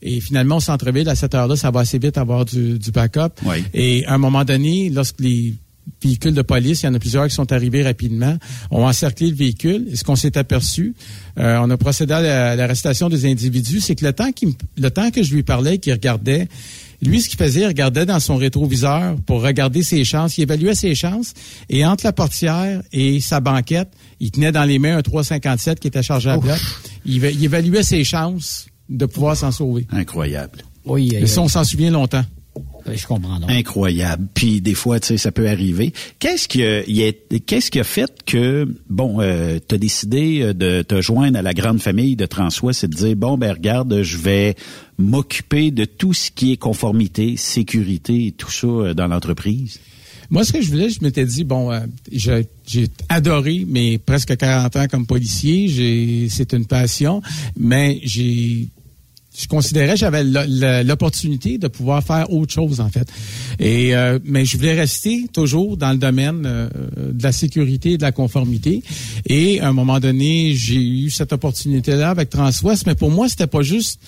Et 0.02 0.20
finalement, 0.20 0.56
au 0.56 0.60
centre-ville, 0.60 1.08
à 1.08 1.14
cette 1.14 1.34
heure-là, 1.34 1.56
ça 1.56 1.70
va 1.70 1.80
assez 1.80 1.98
vite 1.98 2.16
avoir 2.16 2.44
du, 2.44 2.78
du 2.78 2.90
backup. 2.90 3.40
Et 3.74 4.06
à 4.06 4.14
un 4.14 4.18
moment 4.18 4.44
donné, 4.44 4.88
lorsque 4.88 5.20
les 5.20 5.54
véhicules 6.02 6.34
de 6.34 6.42
police, 6.42 6.82
il 6.82 6.86
y 6.86 6.88
en 6.88 6.94
a 6.94 6.98
plusieurs 6.98 7.26
qui 7.26 7.34
sont 7.34 7.52
arrivés 7.52 7.82
rapidement, 7.82 8.36
ont 8.70 8.86
encerclé 8.86 9.28
le 9.28 9.36
véhicule. 9.36 9.86
Et 9.90 9.96
ce 9.96 10.04
qu'on 10.04 10.16
s'est 10.16 10.36
aperçu, 10.38 10.94
euh, 11.38 11.58
on 11.60 11.70
a 11.70 11.76
procédé 11.76 12.12
à 12.12 12.56
l'arrestation 12.56 13.08
des 13.08 13.26
individus, 13.30 13.80
c'est 13.80 13.94
que 13.94 14.04
le 14.04 14.12
temps, 14.12 14.32
qui, 14.32 14.56
le 14.76 14.90
temps 14.90 15.10
que 15.10 15.22
je 15.22 15.34
lui 15.34 15.42
parlais, 15.42 15.78
qu'il 15.78 15.92
regardait, 15.92 16.48
lui, 17.02 17.20
ce 17.20 17.28
qu'il 17.28 17.38
faisait, 17.38 17.60
il 17.60 17.66
regardait 17.66 18.06
dans 18.06 18.20
son 18.20 18.36
rétroviseur 18.36 19.16
pour 19.26 19.42
regarder 19.42 19.82
ses 19.82 20.02
chances. 20.04 20.38
Il 20.38 20.42
évaluait 20.42 20.74
ses 20.74 20.94
chances. 20.94 21.34
Et 21.68 21.84
entre 21.84 22.04
la 22.06 22.12
portière 22.12 22.82
et 22.92 23.20
sa 23.20 23.40
banquette, 23.40 23.88
il 24.18 24.30
tenait 24.30 24.52
dans 24.52 24.64
les 24.64 24.78
mains 24.78 24.96
un 24.96 25.02
357 25.02 25.78
qui 25.78 25.88
était 25.88 26.02
chargé 26.02 26.30
à 26.30 26.38
bloc. 26.38 26.58
Il, 27.04 27.22
il, 27.22 27.44
évaluait 27.44 27.82
ses 27.82 28.02
chances 28.02 28.66
de 28.88 29.04
pouvoir 29.04 29.36
s'en 29.36 29.52
sauver. 29.52 29.86
Incroyable. 29.90 30.62
Oui, 30.86 31.10
Et 31.14 31.26
ça, 31.26 31.42
on 31.42 31.48
s'en 31.48 31.64
souvient 31.64 31.90
longtemps. 31.90 32.24
Je 32.94 33.06
comprends. 33.06 33.40
Incroyable. 33.48 34.26
Puis 34.34 34.60
des 34.60 34.74
fois, 34.74 35.00
tu 35.00 35.08
sais, 35.08 35.16
ça 35.16 35.32
peut 35.32 35.48
arriver. 35.48 35.92
Qu'est-ce 36.18 36.48
qui 36.48 36.64
a, 36.64 36.82
qu'est-ce 37.46 37.70
qui 37.70 37.80
a 37.80 37.84
fait 37.84 38.12
que, 38.24 38.68
bon, 38.88 39.20
euh, 39.20 39.58
tu 39.66 39.74
as 39.74 39.78
décidé 39.78 40.42
euh, 40.42 40.54
de 40.54 40.82
te 40.82 41.00
joindre 41.00 41.38
à 41.38 41.42
la 41.42 41.54
grande 41.54 41.80
famille 41.80 42.16
de 42.16 42.26
Transwa, 42.26 42.72
c'est 42.72 42.88
de 42.88 42.94
dire, 42.94 43.16
bon, 43.16 43.38
ben 43.38 43.52
regarde, 43.52 44.02
je 44.02 44.18
vais 44.18 44.54
m'occuper 44.98 45.70
de 45.70 45.84
tout 45.84 46.14
ce 46.14 46.30
qui 46.30 46.52
est 46.52 46.56
conformité, 46.56 47.36
sécurité 47.36 48.26
et 48.26 48.32
tout 48.32 48.50
ça 48.50 48.66
euh, 48.66 48.94
dans 48.94 49.06
l'entreprise? 49.06 49.80
Moi, 50.30 50.44
ce 50.44 50.52
que 50.52 50.60
je 50.60 50.68
voulais, 50.68 50.90
je 50.90 50.98
m'étais 51.02 51.24
dit, 51.24 51.44
bon, 51.44 51.70
euh, 51.70 51.80
j'ai 52.10 52.88
adoré 53.08 53.64
mes 53.66 53.98
presque 53.98 54.36
40 54.36 54.76
ans 54.76 54.86
comme 54.88 55.06
policier. 55.06 55.68
J'ai, 55.68 56.28
c'est 56.28 56.52
une 56.52 56.66
passion, 56.66 57.22
mais 57.56 58.00
j'ai 58.02 58.68
je 59.38 59.46
considérais 59.48 59.96
j'avais 59.96 60.24
l'opportunité 60.84 61.58
de 61.58 61.68
pouvoir 61.68 62.02
faire 62.02 62.32
autre 62.32 62.52
chose 62.52 62.80
en 62.80 62.88
fait. 62.88 63.08
Et 63.58 63.94
euh, 63.94 64.18
mais 64.24 64.44
je 64.44 64.56
voulais 64.56 64.74
rester 64.74 65.26
toujours 65.32 65.76
dans 65.76 65.92
le 65.92 65.98
domaine 65.98 66.42
euh, 66.46 66.68
de 66.96 67.22
la 67.22 67.32
sécurité 67.32 67.92
et 67.92 67.98
de 67.98 68.02
la 68.02 68.12
conformité. 68.12 68.82
Et 69.26 69.60
à 69.60 69.68
un 69.68 69.72
moment 69.72 70.00
donné, 70.00 70.54
j'ai 70.54 70.80
eu 70.80 71.10
cette 71.10 71.32
opportunité 71.32 71.94
là 71.96 72.10
avec 72.10 72.30
Transwest, 72.30 72.86
mais 72.86 72.94
pour 72.94 73.10
moi 73.10 73.28
c'était 73.28 73.46
pas 73.46 73.62
juste 73.62 74.00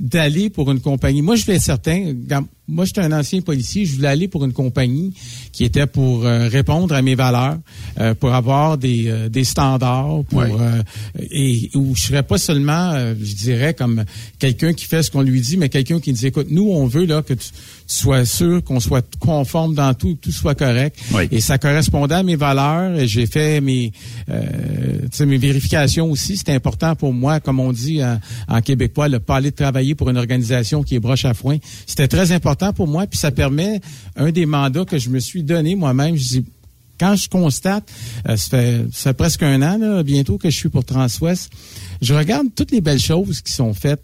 d'aller 0.00 0.50
pour 0.50 0.70
une 0.70 0.80
compagnie. 0.80 1.22
Moi, 1.22 1.36
je 1.36 1.42
suis 1.42 1.60
certain, 1.60 2.12
moi, 2.68 2.84
j'étais 2.84 3.00
un 3.00 3.12
ancien 3.12 3.40
policier, 3.40 3.84
je 3.84 3.94
voulais 3.94 4.08
aller 4.08 4.28
pour 4.28 4.44
une 4.44 4.52
compagnie 4.52 5.14
qui 5.52 5.64
était 5.64 5.86
pour 5.86 6.26
euh, 6.26 6.48
répondre 6.48 6.94
à 6.94 7.02
mes 7.02 7.14
valeurs, 7.14 7.58
euh, 8.00 8.14
pour 8.14 8.34
avoir 8.34 8.76
des, 8.76 9.04
euh, 9.06 9.28
des 9.28 9.44
standards, 9.44 10.24
pour 10.28 10.44
et 11.30 11.70
où 11.74 11.94
je 11.94 12.02
serais 12.02 12.22
pas 12.22 12.38
seulement, 12.38 12.94
je 13.20 13.34
dirais, 13.34 13.74
comme 13.74 14.04
quelqu'un 14.38 14.72
qui 14.72 14.84
fait 14.84 15.02
ce 15.02 15.10
qu'on 15.10 15.22
lui 15.22 15.40
dit, 15.40 15.56
mais 15.56 15.68
quelqu'un 15.68 16.00
qui 16.00 16.12
dit, 16.12 16.26
écoute, 16.26 16.48
nous, 16.50 16.68
on 16.70 16.86
veut 16.86 17.06
là 17.06 17.22
que 17.22 17.34
tu, 17.34 17.48
sois 17.86 18.24
sûr 18.24 18.62
qu'on 18.64 18.80
soit 18.80 19.06
conforme 19.18 19.74
dans 19.74 19.94
tout, 19.94 20.16
que 20.16 20.20
tout 20.20 20.32
soit 20.32 20.54
correct. 20.54 20.98
Et 21.30 21.40
ça 21.40 21.58
correspondait 21.58 22.16
à 22.16 22.22
mes 22.22 22.36
valeurs. 22.36 22.98
Et 22.98 23.06
j'ai 23.06 23.26
fait 23.26 23.60
mes, 23.60 23.92
mes 24.28 25.38
vérifications 25.38 26.10
aussi. 26.10 26.36
C'était 26.36 26.52
important 26.52 26.96
pour 26.96 27.12
moi, 27.12 27.40
comme 27.40 27.60
on 27.60 27.72
dit 27.72 28.00
en, 28.48 28.60
québécois, 28.60 29.08
le 29.08 29.20
pas 29.20 29.36
aller 29.36 29.52
travailler 29.52 29.94
pour 29.94 30.10
une 30.10 30.16
organisation 30.16 30.82
qui 30.82 30.96
est 30.96 31.00
broche 31.00 31.24
à 31.24 31.34
foin. 31.34 31.58
C'était 31.86 32.08
très 32.08 32.32
important 32.32 32.72
pour 32.72 32.88
moi, 32.88 33.06
puis 33.06 33.18
ça 33.18 33.30
permet 33.30 33.80
un 34.16 34.30
des 34.30 34.46
mandats 34.46 34.84
que 34.84 34.98
je 34.98 35.10
me 35.10 35.20
suis 35.20 35.42
donné 35.42 35.76
moi-même. 35.76 36.16
Je 36.16 36.28
dis, 36.28 36.44
quand 36.98 37.14
je 37.16 37.28
constate, 37.28 37.90
euh, 38.28 38.36
ça, 38.36 38.58
fait, 38.90 39.12
presque 39.12 39.42
un 39.42 39.62
an 39.62 40.02
bientôt 40.02 40.38
que 40.38 40.50
je 40.50 40.56
suis 40.56 40.68
pour 40.68 40.84
Transwest, 40.84 41.50
je 42.00 42.14
regarde 42.14 42.48
toutes 42.54 42.70
les 42.70 42.80
belles 42.80 43.00
choses 43.00 43.40
qui 43.40 43.52
sont 43.52 43.74
faites. 43.74 44.02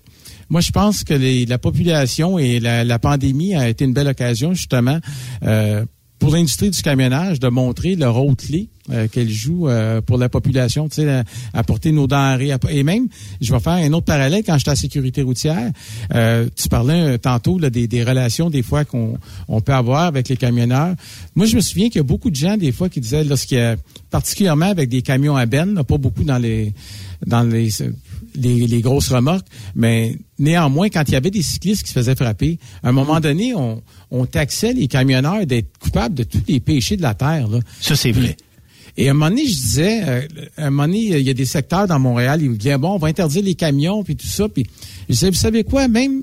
Moi, 0.49 0.61
je 0.61 0.71
pense 0.71 1.05
que 1.05 1.15
la 1.49 1.59
population 1.59 2.39
et 2.39 2.61
la, 2.61 2.99
pandémie 2.99 3.55
a 3.55 3.69
été 3.69 3.85
une 3.85 3.93
belle 3.93 4.09
occasion 4.09 4.55
justement 4.55 4.99
euh, 5.43 5.85
pour 6.23 6.31
l'industrie 6.31 6.71
du 6.71 6.81
camionnage 6.83 7.41
de 7.41 7.49
montrer 7.49 7.97
le 7.97 8.09
rôle 8.09 8.37
clé 8.37 8.69
euh, 8.91 9.09
qu'elle 9.09 9.29
joue 9.29 9.69
euh, 9.69 10.01
pour 10.01 10.19
la 10.19 10.29
population, 10.29 10.89
tu 10.89 11.03
sais, 11.03 11.25
apporter 11.53 11.91
nos 11.91 12.07
denrées. 12.07 12.53
Et 12.71 12.85
même, 12.85 13.09
je 13.41 13.53
vais 13.53 13.59
faire 13.59 13.73
un 13.73 13.93
autre 13.93 14.07
parallèle 14.07 14.45
quand 14.47 14.57
j'étais 14.57 14.71
à 14.71 14.75
la 14.75 14.77
sécurité 14.77 15.23
routière. 15.23 15.73
Euh, 16.15 16.49
tu 16.55 16.69
parlais 16.69 17.19
tantôt 17.19 17.59
là, 17.59 17.71
des, 17.71 17.89
des, 17.89 18.05
relations 18.05 18.51
des 18.51 18.63
fois 18.63 18.85
qu'on 18.85 19.19
on 19.49 19.61
peut 19.61 19.75
avoir 19.75 20.03
avec 20.03 20.29
les 20.29 20.37
camionneurs. 20.37 20.95
Moi, 21.35 21.47
je 21.47 21.57
me 21.57 21.61
souviens 21.61 21.89
qu'il 21.89 21.97
y 21.97 22.01
a 22.01 22.05
beaucoup 22.05 22.31
de 22.31 22.37
gens 22.37 22.57
des 22.57 22.71
fois 22.71 22.89
qui 22.89 23.01
disaient, 23.01 23.25
lorsqu'il 23.25 23.59
y 23.59 23.61
a 23.61 23.75
particulièrement 24.11 24.67
avec 24.67 24.89
des 24.89 25.03
camions 25.03 25.35
à 25.35 25.45
benne, 25.47 25.83
pas 25.83 25.99
beaucoup 25.99 26.23
dans 26.23 26.39
les 26.39 26.73
dans 27.27 27.43
les 27.43 27.71
les, 28.35 28.81
grosses 28.81 29.09
remorques, 29.09 29.47
mais 29.75 30.17
néanmoins, 30.39 30.89
quand 30.89 31.05
il 31.09 31.12
y 31.12 31.17
avait 31.17 31.31
des 31.31 31.43
cyclistes 31.43 31.83
qui 31.83 31.89
se 31.89 31.95
faisaient 31.95 32.15
frapper, 32.15 32.59
à 32.83 32.89
un 32.89 32.93
moment 32.93 33.21
donné, 33.21 33.55
on, 33.55 33.83
on 34.11 34.27
taxait 34.27 34.73
les 34.73 34.89
camionneurs 34.89 35.47
d'être 35.47 35.79
coupables 35.79 36.15
de 36.15 36.25
tous 36.25 36.43
les 36.49 36.61
péchés 36.61 36.97
de 36.97 37.03
la 37.03 37.15
terre. 37.15 37.49
Là. 37.49 37.61
Ça, 37.81 37.97
c'est 37.97 38.12
vrai. 38.12 38.37
Et 38.97 39.09
à 39.09 39.12
un 39.12 39.15
moment 39.15 39.31
donné, 39.31 39.47
je 39.47 39.55
disais, 39.55 40.03
euh, 40.07 40.23
à 40.57 40.67
un 40.67 40.71
moment 40.71 40.87
donné, 40.87 41.19
il 41.19 41.27
y 41.27 41.31
a 41.31 41.35
des 41.35 41.47
secteurs 41.47 41.87
dans 41.87 41.99
Montréal, 41.99 42.43
ils 42.43 42.51
me 42.51 42.57
disaient, 42.57 42.77
bon, 42.77 42.93
on 42.93 42.99
va 42.99 43.09
interdire 43.09 43.43
les 43.43 43.55
camions, 43.55 44.05
puis 44.05 44.17
tout 44.17 44.27
ça. 44.27 44.49
Puis 44.49 44.67
je 45.09 45.15
disais, 45.15 45.31
vous 45.31 45.37
savez 45.37 45.65
quoi, 45.65 45.89
même 45.89 46.21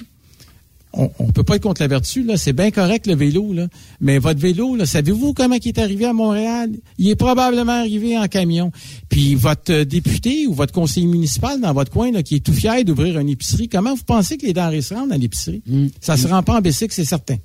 on, 0.93 1.09
on 1.19 1.31
peut 1.31 1.43
pas 1.43 1.55
être 1.55 1.63
contre 1.63 1.81
la 1.81 1.87
vertu, 1.87 2.23
là. 2.23 2.37
C'est 2.37 2.53
bien 2.53 2.71
correct 2.71 3.05
le 3.07 3.15
vélo, 3.15 3.53
là. 3.53 3.67
Mais 4.01 4.17
votre 4.17 4.39
vélo, 4.39 4.75
là, 4.75 4.85
savez-vous 4.85 5.33
comment 5.33 5.55
il 5.55 5.67
est 5.67 5.77
arrivé 5.77 6.05
à 6.05 6.13
Montréal? 6.13 6.71
Il 6.97 7.09
est 7.09 7.15
probablement 7.15 7.79
arrivé 7.79 8.17
en 8.17 8.27
camion. 8.27 8.71
Puis 9.09 9.35
votre 9.35 9.83
député 9.83 10.47
ou 10.47 10.53
votre 10.53 10.73
conseiller 10.73 11.07
municipal 11.07 11.59
dans 11.61 11.73
votre 11.73 11.91
coin, 11.91 12.11
là, 12.11 12.23
qui 12.23 12.35
est 12.35 12.39
tout 12.39 12.53
fier 12.53 12.83
d'ouvrir 12.83 13.19
une 13.19 13.29
épicerie, 13.29 13.69
comment 13.69 13.93
vous 13.93 14.03
pensez 14.03 14.37
que 14.37 14.45
les 14.45 14.53
denrées 14.53 14.81
se 14.81 14.93
rendent 14.93 15.09
dans 15.09 15.19
l'épicerie? 15.19 15.61
Mm. 15.67 15.87
Ça 16.01 16.17
se 16.17 16.27
rend 16.27 16.41
pas 16.43 16.57
en 16.57 16.61
Bessic, 16.61 16.91
c'est 16.91 17.05
certain. 17.05 17.37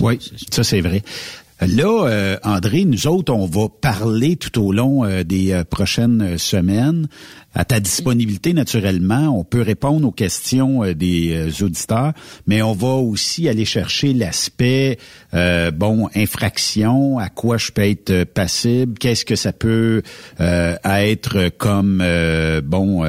oui, 0.00 0.18
ça 0.50 0.64
c'est 0.64 0.80
vrai. 0.80 1.02
Là, 1.60 2.08
euh, 2.08 2.36
André, 2.42 2.84
nous 2.84 3.06
autres, 3.06 3.32
on 3.32 3.46
va 3.46 3.68
parler 3.68 4.34
tout 4.34 4.60
au 4.60 4.72
long 4.72 5.04
euh, 5.04 5.22
des 5.22 5.52
euh, 5.52 5.62
prochaines 5.62 6.36
semaines. 6.36 7.06
À 7.54 7.64
ta 7.64 7.78
disponibilité, 7.78 8.52
naturellement, 8.52 9.38
on 9.38 9.44
peut 9.44 9.62
répondre 9.62 10.08
aux 10.08 10.12
questions 10.12 10.92
des 10.92 11.62
auditeurs, 11.62 12.12
mais 12.48 12.62
on 12.62 12.72
va 12.72 12.88
aussi 12.88 13.48
aller 13.48 13.64
chercher 13.64 14.12
l'aspect, 14.12 14.98
bon, 15.32 16.08
infraction, 16.16 17.20
à 17.20 17.28
quoi 17.28 17.56
je 17.56 17.70
peux 17.70 17.82
être 17.82 18.24
passible, 18.24 18.98
qu'est-ce 18.98 19.24
que 19.24 19.36
ça 19.36 19.52
peut 19.52 20.02
être 20.40 21.50
comme, 21.56 22.02
bon, 22.64 23.04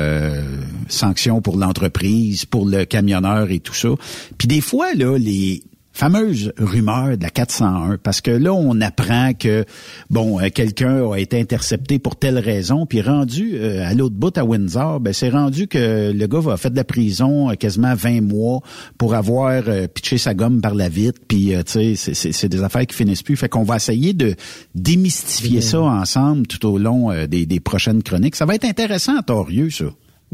sanction 0.90 1.42
pour 1.42 1.58
l'entreprise, 1.58 2.46
pour 2.46 2.68
le 2.68 2.86
camionneur 2.86 3.50
et 3.50 3.62
tout 3.62 3.74
ça. 3.74 3.90
Puis 4.38 4.48
des 4.48 4.62
fois, 4.62 4.94
là, 4.94 5.18
les 5.18 5.64
fameuse 5.96 6.52
rumeur 6.58 7.18
de 7.18 7.24
la 7.24 7.30
401 7.30 7.98
parce 8.04 8.20
que 8.20 8.30
là 8.30 8.54
on 8.54 8.82
apprend 8.82 9.32
que 9.34 9.64
bon 10.10 10.42
euh, 10.42 10.50
quelqu'un 10.54 11.10
a 11.10 11.16
été 11.16 11.40
intercepté 11.40 12.00
pour 12.00 12.18
telle 12.18 12.38
raison 12.38 12.86
puis 12.86 13.02
rendu 13.02 13.54
euh, 13.56 13.82
à 13.82 13.94
l'autre 13.94 14.16
bout 14.16 14.38
à 14.38 14.44
Windsor 14.44 15.00
ben 15.00 15.14
c'est 15.14 15.30
rendu 15.30 15.70
que 15.70 16.12
le 16.12 16.28
gars 16.28 16.42
va 16.42 16.58
faire 16.58 16.72
de 16.72 16.75
la 16.75 16.84
prison 16.84 17.50
euh, 17.50 17.54
quasiment 17.54 17.96
20 17.96 18.20
mois 18.20 18.60
pour 18.98 19.16
avoir 19.16 19.64
pitché 19.94 20.18
sa 20.18 20.34
gomme 20.34 20.60
par 20.60 20.75
la 20.75 20.90
vitre 20.90 21.22
puis 21.30 21.54
tu 21.66 21.96
sais 21.96 22.14
c'est 22.14 22.50
des 22.50 22.62
affaires 22.62 22.86
qui 22.86 22.96
finissent 22.96 23.24
plus. 23.24 23.38
Fait 23.38 23.48
qu'on 23.48 23.64
va 23.64 23.78
essayer 23.78 24.14
de 24.14 24.36
démystifier 24.74 25.62
ça 25.62 25.82
ensemble 25.82 26.46
tout 26.48 26.66
au 26.68 26.78
long 26.78 27.12
des, 27.28 27.46
des 27.46 27.60
prochaines 27.60 28.04
chroniques. 28.04 28.36
Ça 28.36 28.46
va 28.46 28.56
être 28.56 28.66
intéressant 28.66 29.22
Torieux 29.22 29.70
ça 29.70 29.86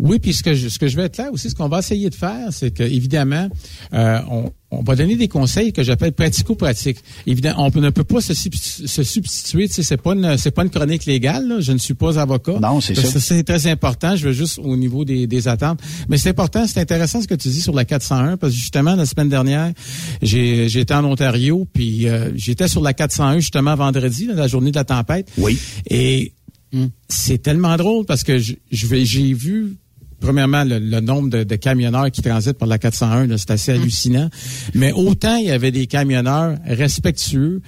oui, 0.01 0.17
puis 0.17 0.33
ce 0.33 0.41
que 0.41 0.55
je, 0.55 0.67
ce 0.67 0.79
que 0.79 0.87
je 0.87 0.95
vais 0.95 1.03
être 1.03 1.17
là 1.17 1.29
aussi, 1.31 1.51
ce 1.51 1.55
qu'on 1.55 1.67
va 1.67 1.77
essayer 1.77 2.09
de 2.09 2.15
faire, 2.15 2.47
c'est 2.49 2.71
que 2.71 2.81
évidemment, 2.81 3.47
euh, 3.93 4.19
on, 4.31 4.51
on, 4.71 4.81
va 4.81 4.95
donner 4.95 5.15
des 5.15 5.27
conseils 5.27 5.73
que 5.73 5.83
j'appelle 5.83 6.11
pratico-pratiques. 6.11 6.97
Évidemment, 7.27 7.69
on 7.71 7.79
ne 7.79 7.89
peut 7.91 8.03
pas 8.03 8.19
se, 8.19 8.33
se 8.33 9.03
substituer. 9.03 9.67
Tu 9.67 9.75
sais, 9.75 9.83
c'est 9.83 10.01
pas 10.01 10.13
une, 10.13 10.39
c'est 10.39 10.49
pas 10.49 10.63
une 10.63 10.71
chronique 10.71 11.05
légale. 11.05 11.57
Je 11.59 11.71
ne 11.71 11.77
suis 11.77 11.93
pas 11.93 12.17
avocat. 12.17 12.57
Non, 12.59 12.81
c'est 12.81 12.95
ça. 12.95 13.19
C'est 13.19 13.43
très 13.43 13.67
important. 13.67 14.15
Je 14.15 14.29
veux 14.29 14.33
juste 14.33 14.57
au 14.57 14.75
niveau 14.75 15.05
des, 15.05 15.27
des 15.27 15.47
attentes. 15.47 15.79
Mais 16.09 16.17
c'est 16.17 16.29
important, 16.29 16.65
c'est 16.65 16.79
intéressant 16.79 17.21
ce 17.21 17.27
que 17.27 17.35
tu 17.35 17.49
dis 17.49 17.61
sur 17.61 17.75
la 17.75 17.85
401 17.85 18.37
parce 18.37 18.53
que 18.53 18.57
justement 18.57 18.95
la 18.95 19.05
semaine 19.05 19.29
dernière, 19.29 19.71
j'ai, 20.23 20.67
j'étais 20.67 20.95
en 20.95 21.05
Ontario, 21.05 21.67
puis 21.71 22.07
euh, 22.07 22.31
j'étais 22.33 22.67
sur 22.67 22.81
la 22.81 22.93
401 22.93 23.37
justement 23.37 23.75
vendredi, 23.75 24.27
la 24.33 24.47
journée 24.47 24.71
de 24.71 24.77
la 24.77 24.83
tempête. 24.83 25.29
Oui. 25.37 25.59
Et 25.91 26.33
c'est 27.07 27.41
tellement 27.41 27.75
drôle 27.75 28.05
parce 28.05 28.23
que 28.23 28.39
je, 28.39 28.55
j'ai 28.71 29.33
vu 29.33 29.75
premièrement, 30.21 30.63
le, 30.63 30.99
nombre 31.01 31.29
de, 31.29 31.55
camionneurs 31.55 32.09
qui 32.11 32.21
transitent 32.21 32.57
par 32.57 32.67
la 32.67 32.77
401, 32.77 33.35
c'est 33.37 33.51
assez 33.51 33.71
hallucinant. 33.73 34.29
Mais 34.73 34.93
autant 34.93 35.35
il 35.35 35.47
y 35.47 35.51
avait 35.51 35.71
des 35.71 35.87
camionneurs 35.87 36.57
respectueux 36.65 37.61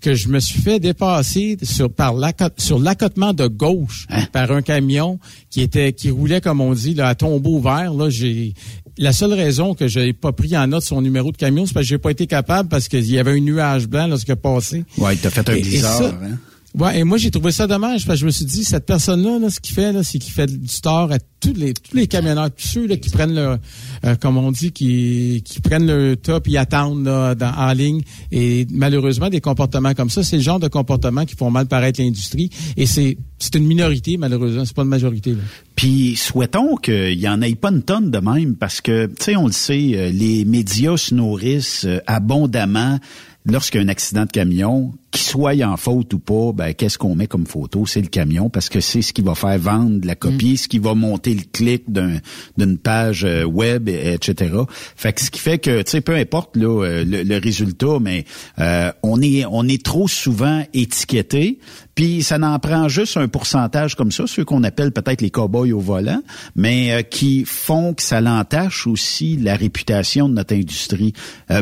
que 0.00 0.14
je 0.14 0.28
me 0.28 0.38
suis 0.38 0.60
fait 0.60 0.80
dépasser 0.80 1.58
sur 1.62 1.92
par 1.92 2.14
sur 2.56 2.78
l'accotement 2.78 3.32
de 3.32 3.48
gauche 3.48 4.06
hein? 4.10 4.24
par 4.32 4.52
un 4.52 4.62
camion 4.62 5.18
qui 5.50 5.60
était 5.60 5.92
qui 5.92 6.10
roulait 6.10 6.40
comme 6.40 6.60
on 6.60 6.72
dit 6.72 6.94
là, 6.94 7.08
à 7.08 7.14
tombeau 7.16 7.58
vert 7.58 7.92
là 7.92 8.08
j'ai 8.08 8.54
la 8.98 9.12
seule 9.12 9.32
raison 9.32 9.74
que 9.74 9.88
je 9.88 10.00
n'ai 10.00 10.12
pas 10.12 10.32
pris 10.32 10.56
en 10.56 10.66
note 10.66 10.82
son 10.82 11.00
numéro 11.00 11.30
de 11.32 11.36
camion, 11.36 11.66
c'est 11.66 11.72
parce 11.72 11.84
que 11.84 11.90
j'ai 11.90 11.98
pas 11.98 12.10
été 12.10 12.26
capable 12.26 12.68
parce 12.68 12.88
qu'il 12.88 13.08
y 13.08 13.18
avait 13.18 13.32
un 13.32 13.40
nuage 13.40 13.86
blanc 13.86 14.08
lorsqu'il 14.08 14.32
a 14.32 14.36
passé. 14.36 14.84
Ouais, 14.98 15.14
il 15.14 15.20
t'a 15.20 15.30
fait 15.30 15.48
un 15.48 15.52
blizzard. 15.54 16.02
hein? 16.02 16.38
Ouais, 16.74 16.98
et 16.98 17.04
moi 17.04 17.16
j'ai 17.16 17.30
trouvé 17.30 17.50
ça 17.50 17.66
dommage 17.66 18.06
parce 18.06 18.18
que 18.18 18.20
je 18.20 18.26
me 18.26 18.30
suis 18.30 18.44
dit 18.44 18.62
cette 18.62 18.84
personne-là, 18.84 19.38
là, 19.38 19.48
ce 19.48 19.58
qu'il 19.58 19.74
fait, 19.74 19.90
là, 19.90 20.02
c'est 20.02 20.18
qu'il 20.18 20.32
fait 20.32 20.46
du 20.46 20.80
tort 20.80 21.10
à 21.10 21.18
tous 21.40 21.54
les 21.54 21.72
tous 21.72 21.96
les 21.96 22.06
camionneurs, 22.06 22.50
tous 22.50 22.68
ceux 22.68 22.86
là, 22.86 22.96
qui 22.98 23.08
prennent 23.08 23.34
le, 23.34 23.56
euh, 24.04 24.16
comme 24.16 24.36
on 24.36 24.52
dit, 24.52 24.70
qui, 24.70 25.42
qui 25.46 25.60
prennent 25.60 25.86
le 25.86 26.16
top, 26.16 26.46
ils 26.46 26.58
attendent 26.58 27.04
là, 27.04 27.34
dans, 27.34 27.52
en 27.52 27.72
ligne. 27.72 28.02
Et 28.32 28.66
malheureusement, 28.70 29.30
des 29.30 29.40
comportements 29.40 29.94
comme 29.94 30.10
ça, 30.10 30.22
c'est 30.22 30.36
le 30.36 30.42
genre 30.42 30.60
de 30.60 30.68
comportements 30.68 31.24
qui 31.24 31.36
font 31.36 31.50
mal 31.50 31.66
paraître 31.66 32.02
l'industrie. 32.02 32.50
Et 32.76 32.84
c'est 32.84 33.16
c'est 33.38 33.54
une 33.54 33.66
minorité, 33.66 34.16
malheureusement, 34.16 34.64
c'est 34.64 34.76
pas 34.76 34.82
une 34.82 34.88
majorité. 34.88 35.30
Là. 35.30 35.42
Puis 35.74 36.16
souhaitons 36.16 36.76
qu'il 36.76 37.18
y 37.18 37.28
en 37.28 37.40
ait 37.40 37.54
pas 37.54 37.70
une 37.70 37.82
tonne 37.82 38.10
de 38.10 38.18
même, 38.18 38.56
parce 38.56 38.80
que, 38.80 39.06
tu 39.06 39.14
sais, 39.20 39.36
on 39.36 39.46
le 39.46 39.52
sait, 39.52 39.92
euh, 39.94 40.10
les 40.10 40.44
médias 40.44 40.96
se 40.96 41.14
nourrissent 41.14 41.84
euh, 41.86 42.00
abondamment 42.06 42.98
lorsqu'il 43.46 43.80
y 43.80 43.84
a 43.84 43.86
un 43.86 43.88
accident 43.88 44.24
de 44.24 44.30
camion, 44.30 44.92
qu'il 45.18 45.30
soit 45.30 45.54
en 45.64 45.76
faute 45.76 46.12
ou 46.14 46.18
pas, 46.18 46.52
ben, 46.52 46.74
qu'est-ce 46.74 46.98
qu'on 46.98 47.14
met 47.14 47.26
comme 47.26 47.46
photo? 47.46 47.86
C'est 47.86 48.00
le 48.00 48.08
camion 48.08 48.48
parce 48.48 48.68
que 48.68 48.80
c'est 48.80 49.02
ce 49.02 49.12
qui 49.12 49.22
va 49.22 49.34
faire 49.34 49.58
vendre 49.58 50.06
la 50.06 50.14
copie, 50.14 50.52
mm. 50.52 50.56
ce 50.56 50.68
qui 50.68 50.78
va 50.78 50.94
monter 50.94 51.34
le 51.34 51.42
clic 51.52 51.84
d'une 51.90 52.78
page 52.78 53.24
euh, 53.24 53.44
web, 53.44 53.88
etc. 53.88 54.54
Fait 54.96 55.12
que 55.12 55.20
ce 55.20 55.30
qui 55.30 55.40
fait 55.40 55.58
que, 55.58 55.82
tu 55.82 55.90
sais, 55.90 56.00
peu 56.00 56.14
importe 56.14 56.56
là, 56.56 56.84
euh, 56.84 57.04
le, 57.04 57.38
résultat, 57.38 57.98
mais 58.00 58.24
euh, 58.58 58.90
on 59.02 59.20
est 59.22 59.44
on 59.50 59.66
est 59.66 59.84
trop 59.84 60.08
souvent 60.08 60.64
étiqueté, 60.72 61.58
puis 61.98 62.22
ça 62.22 62.38
n'en 62.38 62.56
prend 62.60 62.88
juste 62.88 63.16
un 63.16 63.26
pourcentage 63.26 63.96
comme 63.96 64.12
ça, 64.12 64.28
ceux 64.28 64.44
qu'on 64.44 64.62
appelle 64.62 64.92
peut-être 64.92 65.20
les 65.20 65.30
cow-boys 65.30 65.72
au 65.72 65.80
volant, 65.80 66.22
mais 66.54 67.04
qui 67.10 67.44
font 67.44 67.92
que 67.92 68.02
ça 68.02 68.20
l'entache 68.20 68.86
aussi 68.86 69.36
la 69.36 69.56
réputation 69.56 70.28
de 70.28 70.34
notre 70.34 70.54
industrie. 70.54 71.12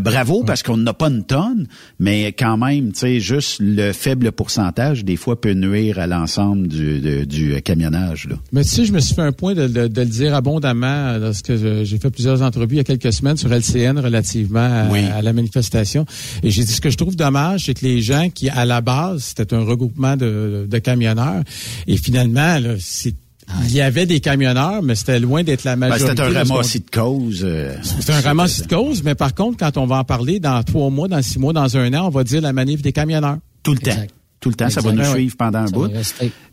bravo 0.03 0.45
parce 0.45 0.63
qu'on 0.63 0.77
n'a 0.77 0.93
pas 0.93 1.09
une 1.09 1.25
tonne, 1.25 1.67
mais 1.99 2.33
quand 2.33 2.59
même, 2.59 2.93
tu 2.93 2.99
sais, 2.99 3.19
juste 3.19 3.61
le 3.61 3.93
faible 3.93 4.31
pourcentage, 4.31 5.07
des 5.07 5.17
fois, 5.17 5.41
peut 5.41 5.55
nuire 5.55 5.99
à 5.99 6.07
l'ensemble 6.07 6.69
du, 6.69 7.27
du 7.27 7.63
camionnage. 7.63 8.29
Là. 8.29 8.37
Mais 8.53 8.63
tu 8.63 8.69
sais, 8.69 8.85
je 8.85 8.93
me 8.93 9.01
suis 9.01 9.15
fait 9.15 9.23
un 9.23 9.33
point 9.33 9.55
de, 9.55 9.67
de, 9.69 9.81
le 9.81 10.05
dire 10.05 10.35
abondamment 10.35 11.17
lorsque 11.17 11.57
j'ai 11.57 11.99
fait 11.99 12.11
plusieurs 12.11 12.43
entrevues 12.43 12.75
il 12.75 12.77
y 12.77 12.81
a 12.81 12.85
quelques 12.85 13.15
semaines 13.15 13.39
sur 13.39 13.51
LCN 13.51 13.99
relativement 13.99 14.85
à, 14.91 15.23
la 15.23 15.33
manifestation. 15.33 16.05
Et 16.43 16.51
j'ai 16.51 16.63
dit 16.65 16.73
ce 16.73 16.83
que 16.83 16.91
je 16.91 16.99
trouve 16.99 17.17
dommage, 17.17 17.65
c'est 17.65 17.75
que 17.75 17.87
les 17.87 18.03
gens 18.03 18.29
qui, 18.29 18.51
à 18.51 18.67
la 18.67 18.83
base, 18.83 19.23
c'était 19.35 19.55
un 19.55 19.65
regroupement 19.65 20.17
de, 20.17 20.26
de 20.67 20.79
camionneurs, 20.79 21.43
et 21.87 21.97
finalement, 21.97 22.59
c'est 22.79 23.15
il 23.65 23.73
y 23.73 23.81
avait 23.81 24.07
des 24.07 24.21
camionneurs, 24.21 24.83
mais 24.83 24.95
c'était 24.95 25.21
loin 25.21 25.43
d'être 25.45 25.65
la 25.65 25.77
ben, 25.77 25.89
majorité. 25.89 26.23
c'était 26.23 26.37
un 26.37 26.45
ramassis 26.45 26.81
de 26.81 26.91
cause. 26.91 27.41
Euh, 27.45 27.77
c'était 27.83 28.13
un 28.13 28.21
ramassis 28.21 28.63
de 28.63 28.67
cause, 28.67 29.03
mais 29.05 29.15
par 29.15 29.35
contre, 29.35 29.59
quand 29.59 29.77
on 29.77 29.87
va 29.87 29.99
en 29.99 30.05
parler 30.05 30.41
dans 30.41 30.63
trois 30.63 30.91
mois, 30.91 31.09
dans 31.09 31.23
six 31.23 31.39
mois, 31.39 31.53
dans 31.53 31.77
un 31.77 31.95
an, 31.95 32.07
on 32.07 32.11
va 32.11 32.25
dire 32.25 32.41
la 32.41 32.53
manif 32.53 32.83
des 32.83 32.93
camionneurs. 32.93 33.39
Tout 33.63 33.73
le 33.73 33.79
temps. 33.79 33.97
Tout 34.41 34.51
le 34.51 34.55
temps, 34.55 34.69
ça 34.69 34.81
va 34.81 34.93
nous 34.93 35.05
suivre 35.05 35.37
pendant 35.37 35.61
un 35.61 35.71
bout. 35.71 35.91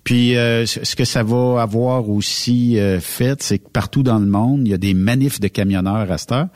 Puis 0.04 0.36
euh, 0.36 0.66
ce 0.66 0.96
que 0.96 1.06
ça 1.06 1.24
va 1.24 1.62
avoir 1.62 2.10
aussi 2.10 2.78
euh, 2.78 3.00
fait, 3.00 3.42
c'est 3.42 3.60
que 3.60 3.70
partout 3.70 4.04
dans 4.04 4.20
le 4.20 4.26
monde, 4.26 4.62
il 4.66 4.72
y 4.72 4.74
a 4.74 4.78
des 4.78 4.94
manifs 4.94 5.40
de 5.40 5.48
camionneurs 5.48 6.12
à 6.12 6.18
cette 6.18 6.32
heure. 6.34 6.48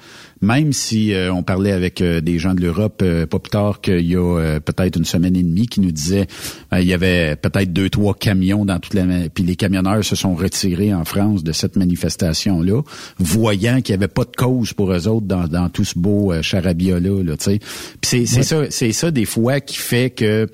Même 0.41 0.73
si 0.73 1.13
euh, 1.13 1.33
on 1.33 1.43
parlait 1.43 1.71
avec 1.71 2.03
des 2.03 2.39
gens 2.39 2.53
de 2.53 2.61
l'Europe 2.61 3.03
pas 3.29 3.39
plus 3.39 3.49
tard 3.49 3.81
qu'il 3.81 4.05
y 4.05 4.15
a 4.15 4.59
peut-être 4.59 4.97
une 4.97 5.05
semaine 5.05 5.35
et 5.35 5.43
demie 5.43 5.67
qui 5.67 5.79
nous 5.79 5.91
disaient 5.91 6.27
il 6.73 6.83
y 6.83 6.93
avait 6.93 7.35
peut-être 7.35 7.73
deux 7.73 7.89
trois 7.89 8.13
camions 8.13 8.63
dans 8.63 8.77
toute 8.79 8.93
la 8.93 9.05
puis 9.33 9.43
les 9.43 9.55
camionneurs 9.55 10.03
se 10.03 10.15
sont 10.15 10.35
retirés 10.35 10.93
en 10.93 11.05
France 11.05 11.43
de 11.43 11.51
cette 11.53 11.75
manifestation 11.75 12.61
là, 12.61 12.81
voyant 13.17 13.81
qu'il 13.81 13.93
y 13.93 13.97
avait 13.97 14.07
pas 14.07 14.25
de 14.25 14.35
cause 14.35 14.73
pour 14.73 14.91
eux 14.91 15.07
autres 15.07 15.25
dans, 15.25 15.47
dans 15.47 15.69
tout 15.69 15.85
ce 15.85 15.97
beau 15.97 16.33
charabia 16.43 16.99
là, 16.99 17.23
là 17.23 17.35
tu 17.37 17.59
sais. 18.03 18.25
C'est 18.27 18.43
ça 18.43 18.65
c'est 18.69 18.91
ça 18.91 19.09
des 19.09 19.25
fois 19.25 19.59
qui 19.59 19.77
fait 19.77 20.11
que 20.11 20.47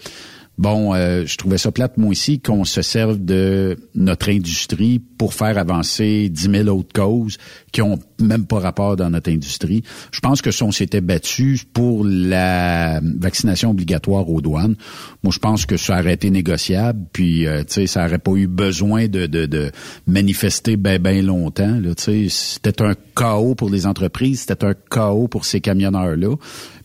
Bon, 0.58 0.94
euh, 0.94 1.26
je 1.26 1.36
trouvais 1.38 1.58
ça 1.58 1.72
plate, 1.72 1.98
moi 1.98 2.12
aussi, 2.12 2.40
qu'on 2.40 2.64
se 2.64 2.82
serve 2.84 3.18
de 3.24 3.76
notre 3.96 4.30
industrie 4.30 5.00
pour 5.00 5.34
faire 5.34 5.58
avancer 5.58 6.30
dix 6.30 6.48
mille 6.48 6.70
autres 6.70 6.94
causes 6.94 7.38
qui 7.72 7.82
ont 7.82 7.98
même 8.24 8.46
pas 8.46 8.60
rapport 8.60 8.96
dans 8.96 9.10
notre 9.10 9.32
industrie. 9.32 9.84
Je 10.12 10.20
pense 10.20 10.42
que 10.42 10.52
si 10.52 10.64
on 10.64 10.72
s'était 10.72 11.02
battu 11.02 11.60
pour 11.74 12.06
la 12.06 13.00
vaccination 13.02 13.72
obligatoire 13.72 14.30
aux 14.30 14.42
douanes, 14.42 14.76
moi, 15.24 15.32
je 15.34 15.40
pense 15.40 15.66
que 15.66 15.78
ça 15.78 16.00
aurait 16.00 16.14
été 16.14 16.30
négociable, 16.30 17.00
puis, 17.14 17.48
euh, 17.48 17.64
tu 17.64 17.74
sais, 17.74 17.88
ça 17.88 18.06
aurait 18.06 18.20
pas 18.20 18.34
eu 18.34 18.48
besoin 18.48 19.08
de, 19.08 19.26
de, 19.26 19.46
de 19.46 19.72
manifester 20.08 20.78
ben, 20.78 21.02
ben 21.02 21.26
longtemps, 21.26 21.80
tu 21.82 21.94
sais. 21.98 22.28
C'était 22.30 22.82
un 22.82 22.94
chaos 23.16 23.56
pour 23.56 23.70
les 23.70 23.86
entreprises, 23.86 24.42
c'était 24.42 24.66
un 24.66 24.74
chaos 24.90 25.28
pour 25.28 25.46
ces 25.46 25.62
camionneurs-là. 25.62 26.36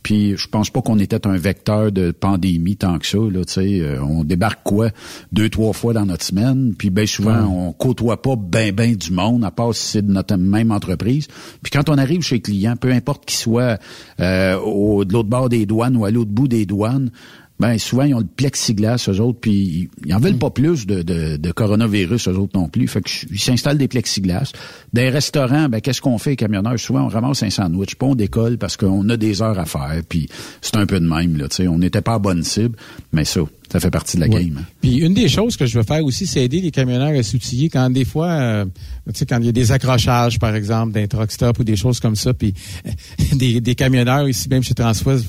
Puis 0.02 0.36
je 0.36 0.48
pense 0.48 0.70
pas 0.70 0.80
qu'on 0.80 0.98
était 0.98 1.26
un 1.26 1.36
vecteur 1.36 1.92
de 1.92 2.12
pandémie 2.12 2.76
tant 2.76 2.98
que 2.98 3.06
ça. 3.06 3.18
Là, 3.18 3.42
euh, 3.58 4.00
on 4.00 4.24
débarque 4.24 4.60
quoi? 4.64 4.90
Deux 5.32 5.48
trois 5.48 5.72
fois 5.72 5.92
dans 5.92 6.06
notre 6.06 6.24
semaine. 6.24 6.74
Puis 6.78 6.90
bien 6.90 7.06
souvent 7.06 7.44
on 7.44 7.72
côtoie 7.72 8.22
pas 8.22 8.36
ben 8.36 8.72
ben 8.72 8.94
du 8.94 9.12
monde 9.12 9.44
à 9.44 9.50
part 9.50 9.74
si 9.74 9.86
c'est 9.86 10.06
de 10.06 10.12
notre 10.12 10.36
même 10.36 10.70
entreprise. 10.70 11.27
Puis 11.62 11.70
quand 11.70 11.88
on 11.88 11.98
arrive 11.98 12.22
chez 12.22 12.36
le 12.36 12.40
client, 12.40 12.76
peu 12.76 12.92
importe 12.92 13.24
qu'il 13.24 13.36
soit 13.36 13.78
euh, 14.20 14.58
au, 14.58 15.04
de 15.04 15.12
l'autre 15.12 15.28
bord 15.28 15.48
des 15.48 15.66
douanes 15.66 15.96
ou 15.96 16.04
à 16.04 16.10
l'autre 16.10 16.30
bout 16.30 16.48
des 16.48 16.66
douanes, 16.66 17.10
ben 17.60 17.78
souvent 17.78 18.04
ils 18.04 18.14
ont 18.14 18.20
le 18.20 18.26
plexiglas 18.26 19.04
eux 19.08 19.20
autres 19.20 19.40
puis 19.40 19.88
ils 20.04 20.14
en 20.14 20.18
veulent 20.18 20.38
pas 20.38 20.50
plus 20.50 20.86
de, 20.86 21.02
de, 21.02 21.36
de 21.36 21.52
coronavirus 21.52 22.28
eux 22.28 22.38
autres 22.38 22.58
non 22.58 22.68
plus. 22.68 22.88
Fait 22.88 23.02
qu'ils 23.02 23.40
s'installent 23.40 23.78
des 23.78 23.88
plexiglas. 23.88 24.52
Des 24.92 25.08
restaurants 25.08 25.68
ben 25.68 25.80
qu'est-ce 25.80 26.00
qu'on 26.00 26.18
fait 26.18 26.30
les 26.30 26.36
camionneurs? 26.36 26.78
Souvent 26.78 27.04
on 27.04 27.08
ramasse 27.08 27.42
un 27.42 27.50
sandwich 27.50 27.96
pas 27.96 28.06
on 28.06 28.14
décolle 28.14 28.58
parce 28.58 28.76
qu'on 28.76 29.08
a 29.08 29.16
des 29.16 29.42
heures 29.42 29.58
à 29.58 29.64
faire 29.64 30.02
puis 30.08 30.28
c'est 30.60 30.76
un 30.76 30.86
peu 30.86 31.00
de 31.00 31.06
même 31.06 31.36
là 31.36 31.48
tu 31.48 31.56
sais. 31.56 31.68
On 31.68 31.78
n'était 31.78 32.02
pas 32.02 32.14
à 32.14 32.18
bonne 32.18 32.42
cible 32.42 32.76
mais 33.12 33.24
ça 33.24 33.40
ça 33.70 33.80
fait 33.80 33.90
partie 33.90 34.16
de 34.16 34.22
la 34.22 34.28
game. 34.28 34.58
Hein. 34.58 34.64
Puis 34.80 34.96
une 34.96 35.14
des 35.14 35.28
choses 35.28 35.56
que 35.56 35.66
je 35.66 35.78
veux 35.78 35.84
faire 35.84 36.04
aussi, 36.04 36.26
c'est 36.26 36.42
aider 36.42 36.60
les 36.60 36.70
camionneurs 36.70 37.14
à 37.18 37.22
s'outiller 37.22 37.68
quand 37.68 37.90
des 37.90 38.06
fois, 38.06 38.28
euh, 38.28 38.64
tu 39.08 39.12
sais, 39.14 39.26
quand 39.26 39.38
il 39.40 39.46
y 39.46 39.48
a 39.48 39.52
des 39.52 39.72
accrochages, 39.72 40.38
par 40.38 40.54
exemple, 40.54 40.92
d'un 40.92 41.06
truck 41.06 41.30
stop 41.30 41.58
ou 41.58 41.64
des 41.64 41.76
choses 41.76 42.00
comme 42.00 42.16
ça, 42.16 42.32
puis 42.32 42.54
euh, 42.86 42.90
des, 43.36 43.60
des 43.60 43.74
camionneurs 43.74 44.28
ici 44.28 44.48
même 44.48 44.62
chez 44.62 44.74
Transwest 44.74 45.26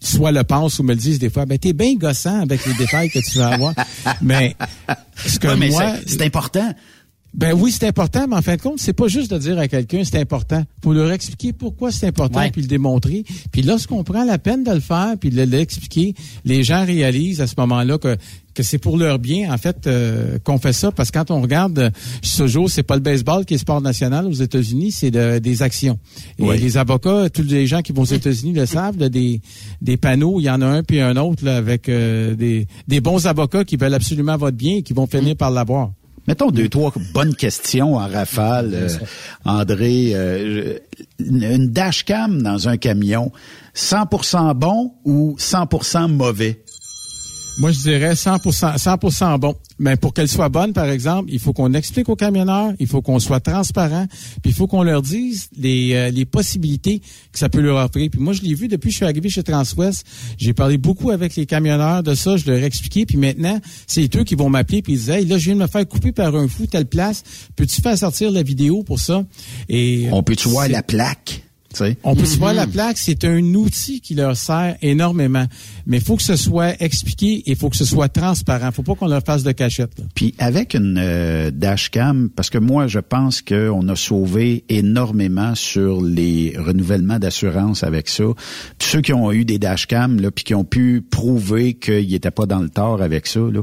soit 0.00 0.32
le 0.32 0.44
pensent 0.44 0.78
ou 0.78 0.82
me 0.82 0.92
le 0.92 0.98
disent 0.98 1.18
des 1.18 1.30
fois, 1.30 1.46
ben 1.46 1.58
t'es 1.58 1.72
bien 1.72 1.94
gossant 1.94 2.40
avec 2.40 2.64
les 2.66 2.74
détails 2.74 3.10
que 3.10 3.18
tu 3.18 3.38
vas 3.38 3.48
avoir. 3.48 3.74
mais 4.22 4.56
ce 5.16 5.38
que 5.38 5.70
moi, 5.70 5.94
c'est 6.06 6.22
important. 6.22 6.72
Ben 7.34 7.52
oui, 7.52 7.70
c'est 7.70 7.86
important, 7.86 8.26
mais 8.26 8.36
en 8.36 8.42
fin 8.42 8.56
de 8.56 8.62
compte, 8.62 8.78
c'est 8.78 8.94
pas 8.94 9.08
juste 9.08 9.30
de 9.30 9.36
dire 9.36 9.58
à 9.58 9.68
quelqu'un 9.68 10.02
c'est 10.04 10.18
important. 10.18 10.64
Faut 10.82 10.94
leur 10.94 11.12
expliquer 11.12 11.52
pourquoi 11.52 11.92
c'est 11.92 12.06
important, 12.06 12.48
puis 12.50 12.62
le 12.62 12.68
démontrer. 12.68 13.24
Puis 13.52 13.60
lorsqu'on 13.60 14.04
prend 14.04 14.24
la 14.24 14.38
peine 14.38 14.64
de 14.64 14.72
le 14.72 14.80
faire, 14.80 15.16
puis 15.20 15.28
de 15.28 15.42
l'expliquer, 15.42 16.14
les 16.46 16.62
gens 16.62 16.86
réalisent 16.86 17.42
à 17.42 17.46
ce 17.46 17.54
moment-là 17.58 17.98
que 17.98 18.16
que 18.56 18.62
c'est 18.62 18.78
pour 18.78 18.96
leur 18.96 19.18
bien, 19.18 19.52
en 19.52 19.58
fait, 19.58 19.86
euh, 19.86 20.38
qu'on 20.42 20.58
fait 20.58 20.72
ça. 20.72 20.90
Parce 20.90 21.10
que 21.10 21.18
quand 21.18 21.30
on 21.30 21.42
regarde 21.42 21.78
euh, 21.78 21.90
ce 22.22 22.46
jour, 22.46 22.70
c'est 22.70 22.82
pas 22.82 22.94
le 22.96 23.02
baseball 23.02 23.44
qui 23.44 23.54
est 23.54 23.58
sport 23.58 23.80
national 23.80 24.26
aux 24.26 24.32
États-Unis, 24.32 24.92
c'est 24.92 25.10
des 25.10 25.62
actions. 25.62 25.98
Et 26.38 26.56
les 26.56 26.76
avocats, 26.78 27.28
tous 27.28 27.42
les 27.42 27.66
gens 27.66 27.82
qui 27.82 27.92
vont 27.92 28.02
aux 28.02 28.06
États-Unis 28.06 28.54
le 28.54 28.66
savent, 28.66 28.96
des, 28.96 29.40
des 29.82 29.96
panneaux, 29.96 30.40
il 30.40 30.44
y 30.44 30.50
en 30.50 30.62
a 30.62 30.66
un 30.66 30.82
puis 30.82 31.00
un 31.00 31.16
autre 31.16 31.44
là, 31.44 31.56
avec 31.56 31.88
euh, 31.88 32.34
des, 32.34 32.66
des 32.88 33.00
bons 33.00 33.26
avocats 33.26 33.64
qui 33.64 33.76
veulent 33.76 33.94
absolument 33.94 34.36
votre 34.36 34.56
bien 34.56 34.76
et 34.76 34.82
qui 34.82 34.94
vont 34.94 35.06
finir 35.06 35.36
par 35.36 35.50
l'avoir. 35.50 35.90
Mettons 36.26 36.50
deux, 36.50 36.68
trois 36.68 36.92
bonnes 37.14 37.36
questions 37.36 37.94
en 37.94 38.08
rafale, 38.08 38.88
André. 39.44 40.12
une 41.20 41.68
dashcam 41.68 42.42
dans 42.42 42.68
un 42.68 42.76
camion, 42.78 43.30
100% 43.76 44.54
bon 44.54 44.94
ou 45.04 45.36
100% 45.38 46.10
mauvais? 46.10 46.64
Moi, 47.58 47.70
je 47.70 47.78
dirais 47.78 48.12
100%, 48.12 49.10
100 49.10 49.38
bon. 49.38 49.56
Mais 49.78 49.96
pour 49.96 50.12
qu'elle 50.12 50.28
soit 50.28 50.50
bonne, 50.50 50.74
par 50.74 50.86
exemple, 50.86 51.30
il 51.32 51.38
faut 51.38 51.54
qu'on 51.54 51.72
explique 51.72 52.08
aux 52.10 52.16
camionneurs, 52.16 52.72
il 52.78 52.86
faut 52.86 53.00
qu'on 53.00 53.18
soit 53.18 53.40
transparent, 53.40 54.06
puis 54.42 54.50
il 54.50 54.54
faut 54.54 54.66
qu'on 54.66 54.82
leur 54.82 55.00
dise 55.00 55.48
les, 55.56 55.94
euh, 55.94 56.10
les 56.10 56.26
possibilités 56.26 57.00
que 57.32 57.38
ça 57.38 57.48
peut 57.48 57.60
leur 57.60 57.82
offrir. 57.82 58.10
Puis 58.10 58.20
moi, 58.20 58.34
je 58.34 58.42
l'ai 58.42 58.54
vu 58.54 58.68
depuis 58.68 58.88
que 58.88 58.92
je 58.92 58.96
suis 58.96 59.04
arrivé 59.06 59.30
chez 59.30 59.42
Transwest. 59.42 60.06
J'ai 60.36 60.52
parlé 60.52 60.76
beaucoup 60.76 61.10
avec 61.10 61.34
les 61.36 61.46
camionneurs 61.46 62.02
de 62.02 62.14
ça, 62.14 62.36
je 62.36 62.50
leur 62.50 62.58
ai 62.58 62.64
expliqué. 62.64 63.06
Puis 63.06 63.16
maintenant, 63.16 63.58
c'est 63.86 64.14
eux 64.16 64.24
qui 64.24 64.34
vont 64.34 64.50
m'appeler 64.50 64.82
puis 64.82 64.94
ils 64.94 64.98
disent, 64.98 65.10
hey, 65.10 65.24
là, 65.24 65.38
je 65.38 65.44
viens 65.46 65.54
de 65.54 65.60
me 65.60 65.66
faire 65.66 65.86
couper 65.88 66.12
par 66.12 66.36
un 66.36 66.48
fou 66.48 66.66
telle 66.66 66.86
place. 66.86 67.22
Peux-tu 67.54 67.80
faire 67.80 67.96
sortir 67.96 68.30
la 68.30 68.42
vidéo 68.42 68.82
pour 68.82 68.98
ça? 68.98 69.24
Et 69.70 70.08
On 70.12 70.22
peut-tu 70.22 70.48
voir 70.48 70.68
la 70.68 70.82
plaque? 70.82 71.45
On 72.04 72.14
peut 72.14 72.24
se 72.24 72.38
voir 72.38 72.54
la 72.54 72.66
plaque, 72.66 72.98
c'est 72.98 73.24
un 73.24 73.42
outil 73.54 74.00
qui 74.00 74.14
leur 74.14 74.36
sert 74.36 74.76
énormément. 74.82 75.46
Mais 75.86 75.98
il 75.98 76.02
faut 76.02 76.16
que 76.16 76.22
ce 76.22 76.36
soit 76.36 76.80
expliqué 76.80 77.42
et 77.46 77.50
il 77.50 77.56
faut 77.56 77.70
que 77.70 77.76
ce 77.76 77.84
soit 77.84 78.08
transparent. 78.08 78.72
faut 78.72 78.82
pas 78.82 78.94
qu'on 78.94 79.08
leur 79.08 79.22
fasse 79.22 79.42
de 79.42 79.52
cachette. 79.52 79.92
Puis 80.14 80.34
avec 80.38 80.74
une 80.74 80.98
euh, 80.98 81.50
dashcam, 81.50 82.28
parce 82.34 82.50
que 82.50 82.58
moi, 82.58 82.86
je 82.86 82.98
pense 82.98 83.42
qu'on 83.42 83.88
a 83.88 83.96
sauvé 83.96 84.64
énormément 84.68 85.54
sur 85.54 86.02
les 86.02 86.54
renouvellements 86.58 87.18
d'assurance 87.18 87.82
avec 87.84 88.08
ça. 88.08 88.24
Puis 88.78 88.88
ceux 88.88 89.00
qui 89.00 89.12
ont 89.12 89.30
eu 89.32 89.44
des 89.44 89.58
dashcams, 89.58 90.20
là, 90.20 90.30
puis 90.30 90.44
qui 90.44 90.54
ont 90.54 90.64
pu 90.64 91.02
prouver 91.02 91.74
qu'ils 91.74 92.10
n'étaient 92.10 92.30
pas 92.30 92.46
dans 92.46 92.60
le 92.60 92.68
tort 92.68 93.02
avec 93.02 93.26
ça, 93.26 93.40
là, 93.40 93.62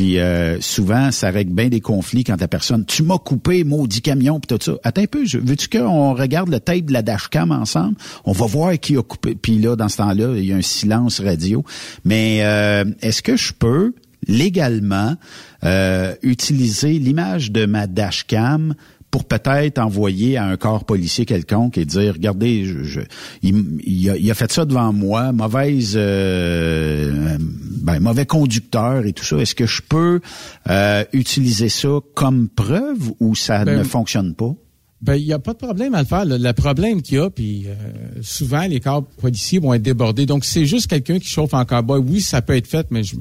puis 0.00 0.18
euh, 0.18 0.58
souvent, 0.62 1.10
ça 1.10 1.28
règle 1.30 1.52
bien 1.52 1.68
des 1.68 1.82
conflits 1.82 2.24
quand 2.24 2.40
la 2.40 2.48
personne, 2.48 2.86
tu 2.86 3.02
m'as 3.02 3.18
coupé, 3.18 3.64
maudit 3.64 4.00
camion, 4.00 4.40
puis 4.40 4.56
tout 4.56 4.64
ça. 4.64 4.78
Attends 4.82 5.02
un 5.02 5.06
peu, 5.06 5.24
veux-tu 5.26 5.68
qu'on 5.68 6.14
regarde 6.14 6.48
le 6.48 6.58
tape 6.58 6.86
de 6.86 6.94
la 6.94 7.02
dashcam 7.02 7.52
ensemble? 7.52 7.96
On 8.24 8.32
va 8.32 8.46
voir 8.46 8.72
qui 8.80 8.96
a 8.96 9.02
coupé. 9.02 9.34
Puis 9.34 9.58
là, 9.58 9.76
dans 9.76 9.90
ce 9.90 9.98
temps-là, 9.98 10.38
il 10.38 10.46
y 10.46 10.54
a 10.54 10.56
un 10.56 10.62
silence 10.62 11.20
radio. 11.20 11.66
Mais 12.06 12.38
euh, 12.44 12.86
est-ce 13.02 13.20
que 13.20 13.36
je 13.36 13.52
peux 13.52 13.92
légalement 14.26 15.16
euh, 15.64 16.14
utiliser 16.22 16.98
l'image 16.98 17.52
de 17.52 17.66
ma 17.66 17.86
dashcam 17.86 18.74
pour 19.10 19.24
peut-être 19.24 19.78
envoyer 19.78 20.36
à 20.36 20.46
un 20.46 20.56
corps 20.56 20.84
policier 20.84 21.26
quelconque 21.26 21.78
et 21.78 21.84
dire 21.84 22.14
regardez 22.14 22.64
je, 22.64 23.00
il, 23.42 24.30
a, 24.30 24.34
fait 24.34 24.52
ça 24.52 24.64
devant 24.64 24.92
moi 24.92 25.32
mauvaise 25.32 25.94
euh, 25.96 27.36
ben, 27.82 28.00
mauvais 28.00 28.26
conducteur 28.26 29.04
et 29.06 29.12
tout 29.12 29.24
ça 29.24 29.36
est-ce 29.38 29.54
que 29.54 29.66
je 29.66 29.82
peux 29.82 30.20
euh, 30.68 31.04
utiliser 31.12 31.68
ça 31.68 31.98
comme 32.14 32.48
preuve 32.48 33.12
ou 33.20 33.34
ça 33.34 33.64
ben, 33.64 33.78
ne 33.78 33.84
fonctionne 33.84 34.34
pas? 34.34 34.54
ben, 35.00 35.14
il 35.14 35.26
n'y 35.26 35.32
a 35.32 35.38
pas 35.38 35.52
de 35.52 35.58
problème 35.58 35.94
à 35.94 36.00
le 36.00 36.06
faire. 36.06 36.24
Le, 36.26 36.52
problème 36.52 37.00
qu'il 37.00 37.18
y 37.18 37.20
a, 37.20 37.30
puis 37.30 37.66
euh, 37.66 37.74
souvent, 38.20 38.66
les 38.66 38.80
corps 38.80 39.04
policiers 39.04 39.58
vont 39.58 39.72
être 39.72 39.82
débordés. 39.82 40.26
Donc, 40.26 40.44
c'est 40.44 40.66
juste 40.66 40.88
quelqu'un 40.88 41.18
qui 41.18 41.28
chauffe 41.28 41.54
en 41.54 41.64
cowboy. 41.64 42.00
Oui, 42.00 42.20
ça 42.20 42.42
peut 42.42 42.54
être 42.54 42.66
fait, 42.66 42.86
mais 42.90 43.02
je, 43.02 43.16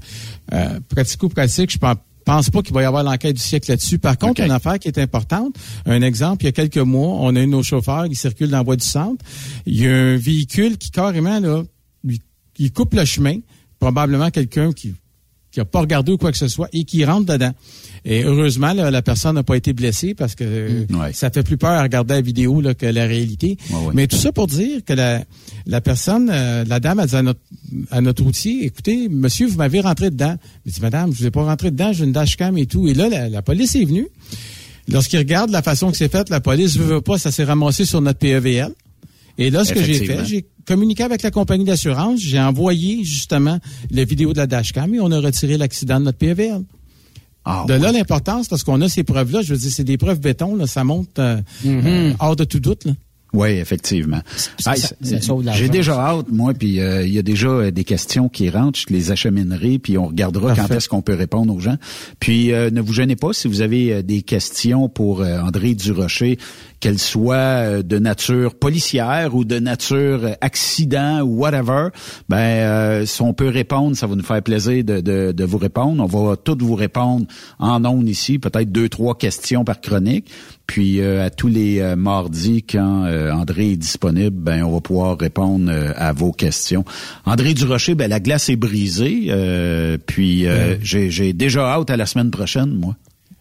euh, 0.54 0.80
pratico-pratique, 0.89 1.71
je 1.71 1.78
pense 1.78 1.95
pense 2.30 2.50
pas 2.52 2.62
qu'il 2.62 2.74
va 2.76 2.84
y 2.84 2.86
avoir 2.86 3.04
l'enquête 3.04 3.36
du 3.36 3.42
siècle 3.42 3.72
là-dessus. 3.72 3.98
Par 3.98 4.18
contre, 4.18 4.42
une 4.42 4.52
affaire 4.52 4.78
qui 4.78 4.88
est 4.88 5.00
importante, 5.00 5.56
un 5.86 6.02
exemple, 6.04 6.44
il 6.44 6.46
y 6.46 6.50
a 6.50 6.52
quelques 6.52 6.78
mois, 6.78 7.18
on 7.22 7.36
a 7.36 7.42
eu 7.42 7.48
nos 7.48 7.63
chauffeurs 7.63 8.08
qui 8.08 8.15
circulent 8.15 8.52
dans 8.52 8.58
la 8.58 8.63
voie 8.63 8.76
du 8.76 8.86
centre. 8.86 9.26
Il 9.65 9.82
y 9.82 9.88
a 9.88 9.92
un 9.92 10.18
véhicule 10.18 10.78
qui 10.78 10.92
carrément, 10.92 11.39
là, 11.39 11.63
il 12.58 12.72
coupe 12.72 12.94
le 12.94 13.06
chemin. 13.06 13.39
Probablement 13.80 14.30
quelqu'un 14.30 14.74
qui 14.74 14.94
qui 15.52 15.60
a 15.60 15.66
pas 15.66 15.82
regardé 15.82 16.12
ou 16.12 16.18
quoi 16.18 16.32
que 16.32 16.38
ce 16.38 16.48
soit 16.48 16.70
et 16.74 16.84
qui 16.84 17.04
rentre 17.04 17.26
dedans. 17.26 17.52
Et 18.06 18.24
heureusement, 18.24 18.74
la 18.74 19.02
personne 19.02 19.36
n'a 19.36 19.44
pas 19.44 19.58
été 19.58 19.74
blessée 19.74 20.14
parce 20.14 20.36
que 20.36 20.86
mm. 20.90 21.14
ça 21.14 21.30
fait 21.32 21.44
plus 21.44 21.58
peur 21.58 21.72
à 21.72 21.82
regarder 21.84 22.16
la 22.16 22.22
vidéo 22.22 22.62
là, 22.62 22.74
que 22.74 22.86
la 22.86 23.06
réalité. 23.06 23.58
Mais 23.94 24.08
tout 24.08 24.16
ça 24.16 24.32
pour 24.32 24.48
dire 24.48 24.84
que 24.86 24.94
la, 24.94 25.24
la 25.66 25.82
personne, 25.82 26.30
euh, 26.32 26.64
la 26.66 26.80
dame 26.80 27.00
a 27.00 27.08
dit 27.08 27.16
à 27.16 27.22
notre, 27.22 27.40
à 27.92 28.02
notre 28.02 28.26
outil, 28.26 28.62
écoutez, 28.64 29.10
monsieur, 29.10 29.48
vous 29.48 29.58
m'avez 29.58 29.82
rentré 29.82 30.10
dedans. 30.10 30.36
Je 30.66 30.72
dit, 30.72 30.82
madame, 30.82 31.12
je 31.14 31.20
vous 31.20 31.26
ai 31.26 31.32
pas 31.32 31.44
rentré 31.44 31.72
dedans, 31.72 31.94
j'ai 31.94 32.06
une 32.06 32.12
dashcam 32.12 32.58
et 32.58 32.66
tout. 32.66 32.88
Et 32.88 32.94
là, 32.94 33.30
la, 33.30 33.42
police 33.42 33.76
est 33.76 33.86
venue. 33.86 34.08
Lorsqu'il 34.88 35.20
regarde 35.20 35.52
la 35.52 35.62
façon 35.62 35.92
que 35.92 35.98
c'est 35.98 36.12
fait, 36.12 36.30
la 36.30 36.40
police 36.40 36.78
ne 36.78 36.84
veut 36.84 37.02
pas, 37.02 37.18
ça 37.18 37.32
s'est 37.32 37.44
ramassé 37.44 37.86
sur 37.86 38.02
notre 38.02 38.20
PEVL. 38.20 38.74
Et 39.39 39.49
là, 39.49 39.63
ce 39.63 39.73
que 39.73 39.82
j'ai 39.82 40.06
fait, 40.06 40.25
j'ai 40.25 40.45
communiqué 40.67 41.04
avec 41.04 41.23
la 41.23 41.32
compagnie 41.32 41.63
d'assurance, 41.63 42.19
j'ai 42.19 42.39
envoyé 42.39 43.04
justement 43.06 43.58
la 43.89 44.04
vidéo 44.04 44.34
de 44.34 44.38
la 44.38 44.47
dashcam 44.47 44.93
et 44.93 44.99
on 44.99 45.10
a 45.12 45.19
retiré 45.19 45.58
l'accident 45.58 45.99
de 45.99 46.06
notre 46.06 46.17
PEVL. 46.17 46.63
Ah, 47.45 47.63
de 47.67 47.73
là 47.73 47.93
l'importance, 47.93 48.49
parce 48.49 48.63
qu'on 48.63 48.82
a 48.82 48.89
ces 48.89 49.04
preuves-là, 49.04 49.41
je 49.41 49.54
veux 49.54 49.60
dire, 49.60 49.71
c'est 49.71 49.86
des 49.86 49.97
preuves 49.97 50.19
béton, 50.19 50.56
là, 50.56 50.67
ça 50.67 50.84
monte 50.84 51.17
euh, 51.19 51.41
mm-hmm. 51.65 51.86
euh, 51.86 52.13
hors 52.19 52.36
de 52.36 52.43
tout 52.43 52.60
doute. 52.60 52.84
Là. 52.84 52.91
Oui, 53.34 53.50
effectivement. 53.50 54.22
J'ai 55.54 55.70
déjà 55.70 56.00
hâte, 56.00 56.28
moi, 56.32 56.54
puis 56.54 56.80
euh, 56.80 57.06
il 57.06 57.13
y 57.13 57.20
a 57.20 57.22
déjà 57.22 57.72
des 57.72 57.84
questions 57.84 58.30
qui 58.30 58.50
rentrent, 58.50 58.80
je 58.80 58.94
les 58.94 59.12
acheminerai, 59.12 59.80
puis 59.80 59.98
on 59.98 60.08
regardera 60.08 60.56
quand 60.56 60.70
est-ce 60.72 60.89
qu'on 60.89 61.02
peut 61.02 61.15
répondre 61.15 61.54
aux 61.54 61.60
gens. 61.60 61.78
Puis 62.20 62.48
ne 62.50 62.82
vous 62.82 62.94
gênez 62.94 63.15
pas 63.15 63.34
si 63.34 63.48
vous 63.48 63.62
avez 63.62 64.04
des 64.04 64.22
questions 64.22 64.89
pour 64.89 65.22
André 65.22 65.76
Durocher 65.76 66.38
qu'elle 66.80 67.00
soit 67.00 67.36
euh, 67.36 67.84
de 67.84 68.00
nature 68.00 68.56
policière 68.56 69.36
ou 69.36 69.44
de 69.44 69.60
nature 69.60 70.24
euh, 70.24 70.34
accident 70.42 71.22
ou 71.22 71.39
whatever, 71.39 71.89
ben 72.30 72.38
euh, 72.38 73.06
si 73.06 73.22
on 73.22 73.34
peut 73.34 73.50
répondre, 73.50 73.96
ça 73.96 74.08
va 74.08 74.15
nous 74.15 74.24
faire 74.24 74.42
plaisir 74.42 74.84
de, 74.84 75.02
de, 75.02 75.32
de 75.32 75.44
vous 75.44 75.58
répondre. 75.58 76.02
On 76.04 76.06
va 76.06 76.36
toutes 76.38 76.62
vous 76.62 76.76
répondre 76.76 77.26
en 77.60 77.84
ondes 77.86 78.08
ici, 78.08 78.39
peut-être 78.39 78.72
deux, 78.72 78.89
trois 78.89 79.15
questions 79.15 79.63
par 79.63 79.82
chronique. 79.82 80.30
Puis 80.69 81.01
à 81.01 81.32
tous 81.32 81.47
les 81.47 81.95
mardis, 81.95 82.62
quand 82.62 83.08
André 83.34 83.71
est 83.71 83.75
disponible, 83.75 84.38
ben 84.39 84.63
on 84.63 84.71
va 84.71 84.82
pouvoir 84.82 85.17
répondre 85.17 85.71
à 85.95 86.13
vos 86.13 86.32
questions. 86.32 86.86
André 87.25 87.55
Durocher, 87.55 87.95
ben 87.95 88.08
la 88.08 88.19
glace 88.19 88.49
est 88.49 88.55
brisée. 88.55 89.32
puis 90.05 90.45
j'ai 90.82 91.34
déjà 91.34 91.73
hâte 91.73 91.89
à 91.89 91.97
la 91.97 92.05
semaine 92.05 92.29
prochaine, 92.29 92.75
moi. 92.75 92.95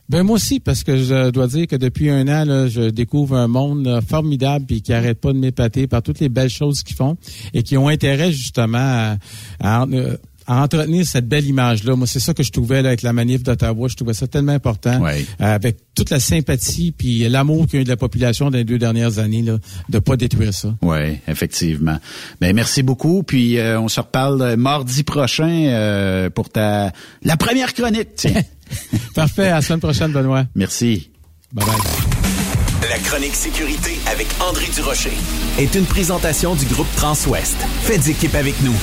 Ben 0.09 0.23
moi 0.23 0.37
aussi, 0.37 0.59
parce 0.59 0.85
que 0.85 0.97
je 0.97 1.29
dois 1.29 1.49
dire 1.49 1.67
que 1.67 1.77
depuis 1.77 2.09
un 2.09 2.29
an, 2.29 2.47
là, 2.47 2.67
je 2.67 2.89
découvre 2.89 3.37
un 3.37 3.47
monde 3.47 4.01
formidable 4.09 4.65
et 4.71 4.81
qui 4.81 4.95
arrête 4.95 5.21
pas 5.21 5.35
de 5.35 5.39
m'épater 5.39 5.87
par 5.87 6.03
toutes 6.03 6.21
les 6.21 6.31
belles 6.31 6.49
choses 6.49 6.83
qu'ils 6.83 6.97
font 6.97 7.19
et 7.53 7.63
qui 7.63 7.77
ont 7.77 7.89
intérêt 7.89 8.33
justement 8.33 9.17
à, 9.61 9.87
euh, 10.49 10.53
entretenir 10.55 11.07
cette 11.07 11.29
belle 11.29 11.47
image-là. 11.47 11.97
Moi, 11.97 12.07
c'est 12.07 12.21
ça 12.21 12.35
que 12.35 12.43
je 12.43 12.51
trouvais 12.51 12.83
là, 12.83 12.89
avec 12.89 13.03
la 13.03 13.13
manif 13.13 13.43
d'Ottawa. 13.43 13.89
Je 13.89 13.97
trouvais 13.97 14.15
ça 14.15 14.27
tellement 14.27 14.53
important. 14.53 15.05
Euh, 15.05 15.23
avec 15.39 15.79
toute 15.95 16.11
la 16.11 16.21
sympathie 16.21 16.93
puis 16.93 17.29
l'amour 17.29 17.67
qu'il 17.67 17.75
y 17.75 17.79
a 17.79 17.81
eu 17.81 17.85
de 17.85 17.89
la 17.89 17.97
population 17.97 18.51
dans 18.51 18.59
les 18.59 18.65
deux 18.65 18.79
dernières 18.79 19.19
années, 19.19 19.43
là, 19.43 19.59
de 19.89 19.99
pas 19.99 20.17
détruire 20.17 20.55
ça. 20.55 20.75
Oui, 20.83 21.19
effectivement. 21.27 21.99
Ben, 22.41 22.55
merci 22.55 22.83
beaucoup. 22.83 23.23
Puis 23.23 23.59
euh, 23.59 23.81
on 23.81 23.89
se 23.89 24.01
reparle 24.01 24.57
mardi 24.57 25.03
prochain 25.03 26.29
pour 26.35 26.49
ta 26.49 26.93
la 27.23 27.37
première 27.37 27.75
chronique. 27.75 28.15
Tiens. 28.17 28.43
Parfait. 29.15 29.49
À 29.49 29.57
la 29.57 29.63
semaine 29.63 29.81
prochaine, 29.81 30.13
Benoît. 30.13 30.45
Merci. 30.55 31.11
Bye 31.53 31.67
bye. 31.67 32.19
La 32.91 32.99
chronique 32.99 33.35
sécurité 33.35 33.99
avec 34.11 34.27
André 34.41 34.67
Durocher 34.75 35.13
est 35.59 35.75
une 35.75 35.85
présentation 35.85 36.55
du 36.55 36.65
groupe 36.67 36.87
Transouest. 36.97 37.57
Faites 37.83 38.09
équipe 38.09 38.35
avec 38.35 38.55
nous. 38.63 38.75